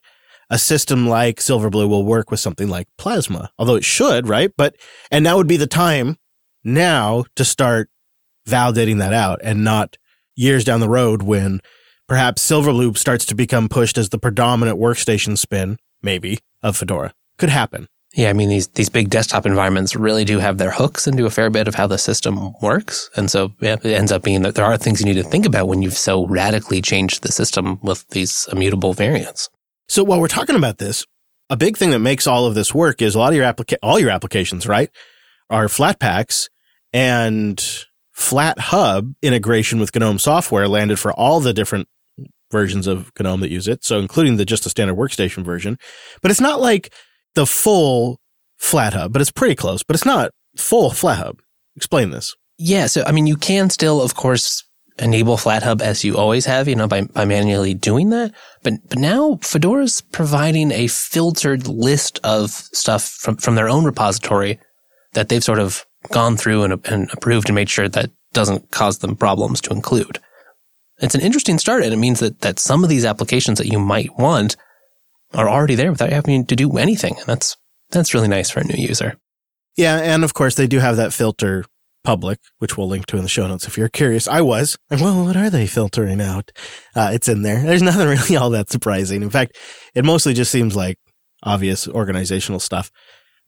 [0.50, 4.50] a system like Silverblue will work with something like Plasma, although it should, right?
[4.54, 4.76] But,
[5.10, 6.18] and now would be the time
[6.64, 7.88] now to start
[8.46, 9.96] validating that out and not
[10.34, 11.60] years down the road when
[12.08, 17.12] perhaps Silverblue starts to become pushed as the predominant workstation spin, maybe, of Fedora.
[17.38, 17.88] Could happen.
[18.14, 21.30] Yeah, I mean these these big desktop environments really do have their hooks into a
[21.30, 24.54] fair bit of how the system works, and so yeah, it ends up being that
[24.54, 27.78] there are things you need to think about when you've so radically changed the system
[27.82, 29.48] with these immutable variants.
[29.88, 31.06] So while we're talking about this,
[31.48, 33.78] a big thing that makes all of this work is a lot of your applica-
[33.82, 34.90] all your applications, right,
[35.48, 36.50] are Flatpaks,
[36.92, 37.64] and
[38.30, 41.88] FlatHub integration with GNOME software landed for all the different
[42.50, 43.84] versions of GNOME that use it.
[43.84, 45.78] So including the just a standard workstation version,
[46.20, 46.92] but it's not like
[47.34, 48.20] the full
[48.60, 51.38] FlatHub, but it's pretty close, but it's not full FlatHub.
[51.76, 52.34] Explain this.
[52.58, 52.86] Yeah.
[52.86, 54.62] So, I mean, you can still, of course,
[54.98, 58.32] enable FlatHub as you always have, you know, by, by manually doing that.
[58.62, 64.60] But, but now Fedora's providing a filtered list of stuff from, from their own repository
[65.14, 68.98] that they've sort of gone through and, and approved and made sure that doesn't cause
[68.98, 70.18] them problems to include.
[71.00, 73.78] It's an interesting start, and it means that, that some of these applications that you
[73.78, 74.56] might want
[75.34, 77.16] are already there without having to do anything.
[77.16, 77.56] And that's,
[77.90, 79.16] that's really nice for a new user.
[79.76, 79.96] Yeah.
[79.96, 81.64] And of course, they do have that filter
[82.04, 84.28] public, which we'll link to in the show notes if you're curious.
[84.28, 86.50] I was like, well, what are they filtering out?
[86.94, 87.62] Uh, it's in there.
[87.62, 89.22] There's nothing really all that surprising.
[89.22, 89.56] In fact,
[89.94, 90.98] it mostly just seems like
[91.42, 92.90] obvious organizational stuff.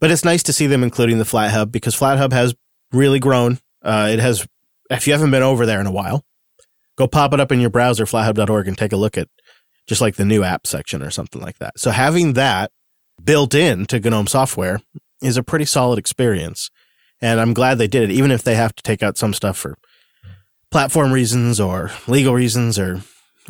[0.04, 2.54] But it's nice to see them including the FlatHub because FlatHub has
[2.92, 3.58] really grown.
[3.82, 4.46] Uh, it has,
[4.90, 6.26] if you haven't been over there in a while,
[6.98, 9.28] go pop it up in your browser, flathub.org, and take a look at
[9.86, 11.78] just like the new app section or something like that.
[11.78, 12.70] So having that
[13.24, 14.82] built in to GNOME software
[15.22, 16.70] is a pretty solid experience.
[17.22, 19.56] And I'm glad they did it, even if they have to take out some stuff
[19.56, 19.74] for
[20.70, 23.00] platform reasons or legal reasons or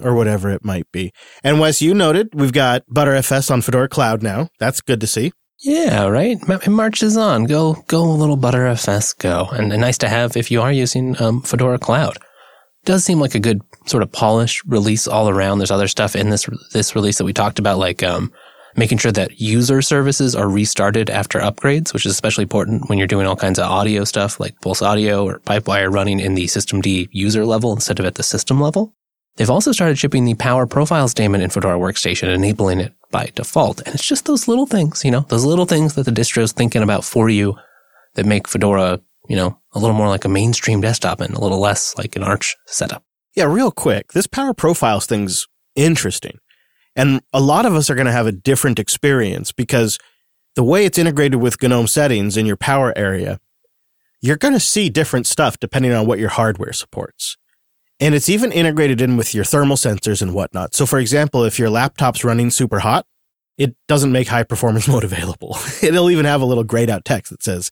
[0.00, 1.12] or whatever it might be.
[1.42, 4.50] And Wes, you noted we've got ButterFS on Fedora Cloud now.
[4.60, 5.32] That's good to see.
[5.60, 6.38] Yeah, right.
[6.48, 7.44] It marches on.
[7.44, 9.48] Go, go, a little ButterFS, go.
[9.52, 12.18] And, nice to have if you are using um, Fedora Cloud.
[12.84, 15.58] Does seem like a good sort of polished release all around.
[15.58, 18.30] There's other stuff in this this release that we talked about, like um,
[18.76, 23.06] making sure that user services are restarted after upgrades, which is especially important when you're
[23.06, 27.08] doing all kinds of audio stuff like Pulse Audio or Pipewire running in the systemd
[27.10, 28.94] user level instead of at the system level.
[29.36, 33.80] They've also started shipping the Power Profiles daemon in Fedora Workstation, enabling it by default.
[33.84, 36.82] And it's just those little things, you know, those little things that the distro's thinking
[36.82, 37.56] about for you
[38.14, 41.58] that make Fedora, you know, a little more like a mainstream desktop and a little
[41.58, 43.02] less like an Arch setup.
[43.34, 44.12] Yeah, real quick.
[44.12, 46.38] This Power Profiles thing's interesting.
[46.94, 49.98] And a lot of us are going to have a different experience because
[50.54, 53.40] the way it's integrated with GNOME settings in your power area,
[54.20, 57.36] you're going to see different stuff depending on what your hardware supports.
[58.00, 60.74] And it's even integrated in with your thermal sensors and whatnot.
[60.74, 63.06] So, for example, if your laptop's running super hot,
[63.56, 65.56] it doesn't make high performance mode available.
[65.82, 67.70] It'll even have a little grayed out text that says,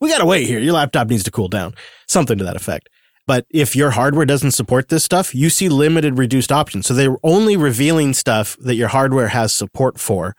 [0.00, 0.58] we got to wait here.
[0.58, 1.74] Your laptop needs to cool down.
[2.08, 2.88] Something to that effect.
[3.26, 6.86] But if your hardware doesn't support this stuff, you see limited reduced options.
[6.86, 10.34] So they're only revealing stuff that your hardware has support for.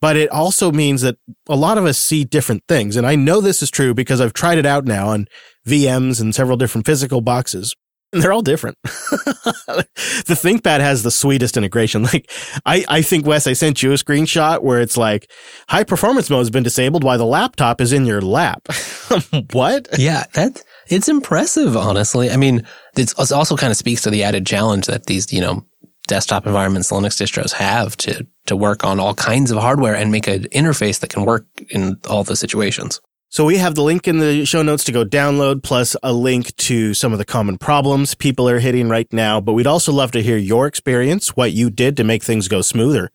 [0.00, 1.16] But it also means that
[1.48, 2.96] a lot of us see different things.
[2.96, 5.26] And I know this is true because I've tried it out now on
[5.66, 7.74] VMs and several different physical boxes.
[8.14, 8.78] They're all different.
[8.84, 9.86] the
[10.28, 12.06] ThinkPad has the sweetest integration.
[12.14, 12.30] Like,
[12.66, 15.30] I, I think, Wes, I sent you a screenshot where it's like
[15.68, 18.68] high performance mode has been disabled while the laptop is in your lap.
[19.52, 19.88] what?
[19.98, 22.30] Yeah, that it's impressive, honestly.
[22.30, 25.64] I mean, it also kind of speaks to the added challenge that these, you know,
[26.06, 30.28] desktop environments, Linux distros have to, to work on all kinds of hardware and make
[30.28, 33.00] an interface that can work in all the situations.
[33.34, 36.54] So we have the link in the show notes to go download, plus a link
[36.54, 39.40] to some of the common problems people are hitting right now.
[39.40, 42.62] But we'd also love to hear your experience, what you did to make things go
[42.62, 43.10] smoother.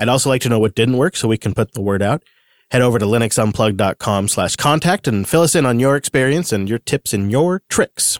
[0.00, 2.24] I'd also like to know what didn't work so we can put the word out.
[2.72, 6.80] Head over to linuxunplug.com slash contact and fill us in on your experience and your
[6.80, 8.18] tips and your tricks.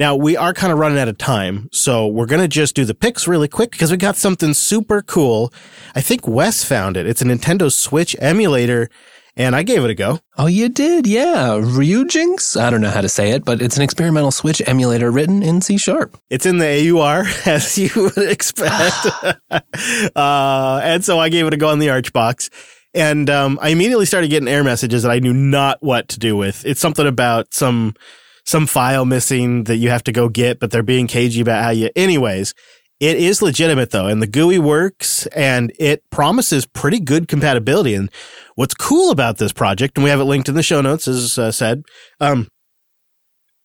[0.00, 2.84] Now we are kind of running out of time, so we're going to just do
[2.84, 5.52] the picks really quick because we got something super cool.
[5.94, 7.06] I think Wes found it.
[7.06, 8.90] It's a Nintendo Switch emulator
[9.36, 10.20] and I gave it a go.
[10.38, 11.06] Oh, you did?
[11.06, 11.58] Yeah.
[11.58, 12.60] Ryujinx?
[12.60, 15.60] I don't know how to say it, but it's an experimental Switch emulator written in
[15.60, 16.16] C Sharp.
[16.30, 19.06] It's in the AUR, as you would expect.
[20.16, 22.50] uh, and so I gave it a go on the Archbox.
[22.94, 26.36] And um, I immediately started getting error messages that I knew not what to do
[26.36, 26.64] with.
[26.64, 27.94] It's something about some
[28.46, 31.70] some file missing that you have to go get, but they're being cagey about how
[31.70, 31.90] you.
[31.96, 32.54] Anyways,
[33.00, 37.94] it is legitimate though, and the GUI works and it promises pretty good compatibility.
[37.94, 38.10] And
[38.54, 41.38] what's cool about this project, and we have it linked in the show notes, as
[41.38, 41.82] uh, said,
[42.20, 42.48] um,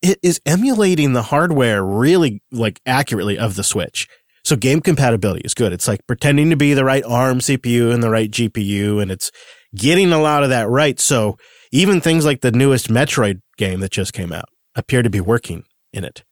[0.02, 4.08] it is emulating the hardware really like accurately of the Switch.
[4.44, 5.74] So game compatibility is good.
[5.74, 9.32] It's like pretending to be the right ARM CPU and the right GPU, and it's
[9.76, 11.00] getting a lot of that right.
[11.00, 11.38] So
[11.72, 15.66] even things like the newest Metroid game that just came out appear to be working
[15.94, 16.24] in it.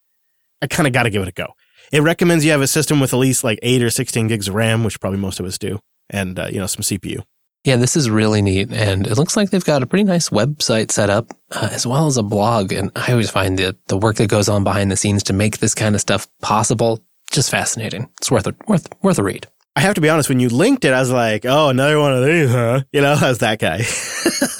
[0.62, 1.48] I kind of got to give it a go.
[1.92, 4.56] It recommends you have a system with at least like eight or 16 gigs of
[4.56, 7.24] RAM, which probably most of us do, and, uh, you know, some CPU.
[7.64, 8.72] Yeah, this is really neat.
[8.72, 12.08] And it looks like they've got a pretty nice website set up, uh, as well
[12.08, 12.72] as a blog.
[12.72, 15.58] And I always find the, the work that goes on behind the scenes to make
[15.58, 17.02] this kind of stuff possible
[17.32, 18.10] just fascinating.
[18.20, 19.48] It's worth a, worth, worth a read.
[19.76, 22.14] I have to be honest, when you linked it, I was like, oh, another one
[22.14, 22.82] of these, huh?
[22.92, 23.84] You know, I was that guy.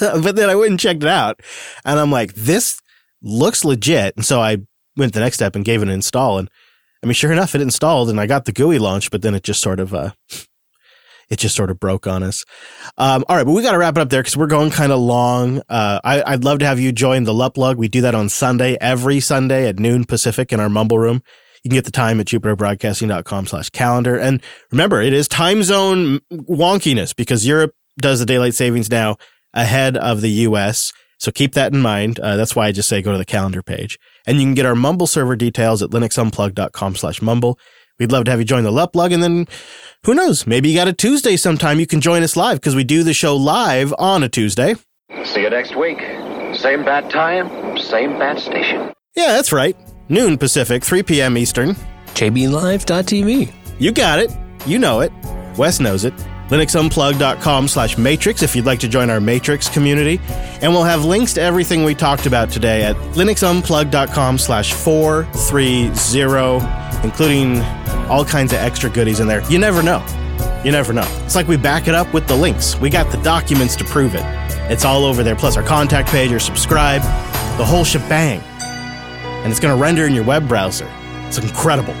[0.00, 1.40] but then I went and checked it out.
[1.84, 2.80] And I'm like, this
[3.22, 4.16] looks legit.
[4.16, 4.58] And so I
[4.96, 6.38] went the next step and gave it an install.
[6.38, 6.50] And
[7.02, 9.42] I mean, sure enough, it installed and I got the GUI launched, but then it
[9.42, 10.12] just sort of, uh,
[11.28, 12.44] it just sort of broke on us.
[12.96, 14.92] Um, all right, but we got to wrap it up there because we're going kind
[14.92, 15.62] of long.
[15.68, 17.76] Uh, I, would love to have you join the Luplug.
[17.76, 21.22] We do that on Sunday, every Sunday at noon Pacific in our mumble room.
[21.62, 24.16] You can get the time at jupiterbroadcasting.com slash calendar.
[24.18, 29.16] And remember, it is time zone wonkiness because Europe does the daylight savings now
[29.52, 30.92] ahead of the US.
[31.18, 32.20] So keep that in mind.
[32.20, 33.98] Uh, that's why I just say go to the calendar page.
[34.28, 37.58] And you can get our Mumble server details at linuxunplug.com slash mumble.
[37.98, 39.12] We'd love to have you join the Luplug.
[39.12, 39.48] And then
[40.04, 40.46] who knows?
[40.46, 43.14] Maybe you got a Tuesday sometime you can join us live because we do the
[43.14, 44.74] show live on a Tuesday.
[45.24, 45.98] See you next week.
[46.54, 48.92] Same bad time, same bad station.
[49.16, 49.74] Yeah, that's right.
[50.10, 51.38] Noon Pacific, 3 p.m.
[51.38, 51.74] Eastern.
[52.08, 53.50] JBLive.tv.
[53.78, 54.30] You got it.
[54.66, 55.10] You know it.
[55.56, 56.12] Wes knows it
[56.48, 60.20] linuxunplug.com slash matrix if you'd like to join our matrix community.
[60.62, 67.60] And we'll have links to everything we talked about today at linuxunplug.com slash 430 including
[68.08, 69.48] all kinds of extra goodies in there.
[69.50, 70.04] You never know.
[70.64, 71.06] You never know.
[71.24, 72.78] It's like we back it up with the links.
[72.78, 74.24] We got the documents to prove it.
[74.70, 77.02] It's all over there plus our contact page or subscribe
[77.58, 78.40] the whole shebang.
[78.40, 80.90] And it's going to render in your web browser.
[81.26, 81.94] It's incredible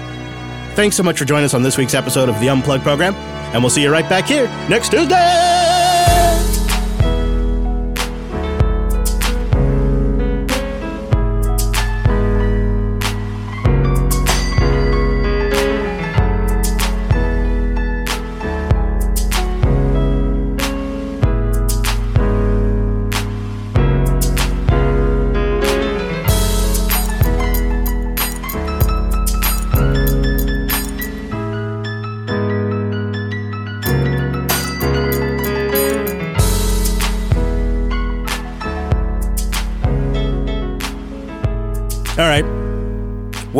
[0.78, 3.12] thanks so much for joining us on this week's episode of the Unplugged program,
[3.52, 5.77] and we'll see you right back here next Tuesday.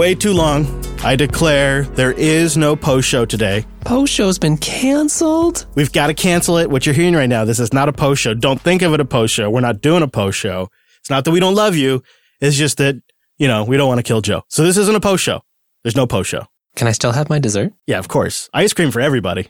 [0.09, 0.65] Way too long.
[1.05, 3.67] I declare there is no post show today.
[3.85, 5.67] Post show's been canceled.
[5.75, 6.71] We've got to cancel it.
[6.71, 8.33] What you're hearing right now, this is not a post show.
[8.33, 9.51] Don't think of it a post show.
[9.51, 10.71] We're not doing a post show.
[11.01, 12.03] It's not that we don't love you.
[12.41, 12.95] It's just that,
[13.37, 14.45] you know, we don't want to kill Joe.
[14.49, 15.43] So this isn't a post show.
[15.85, 16.47] There's no post show.
[16.75, 17.75] Can I still have my dessert?
[17.87, 18.49] Yeah, of course.
[18.55, 19.47] Ice cream for everybody.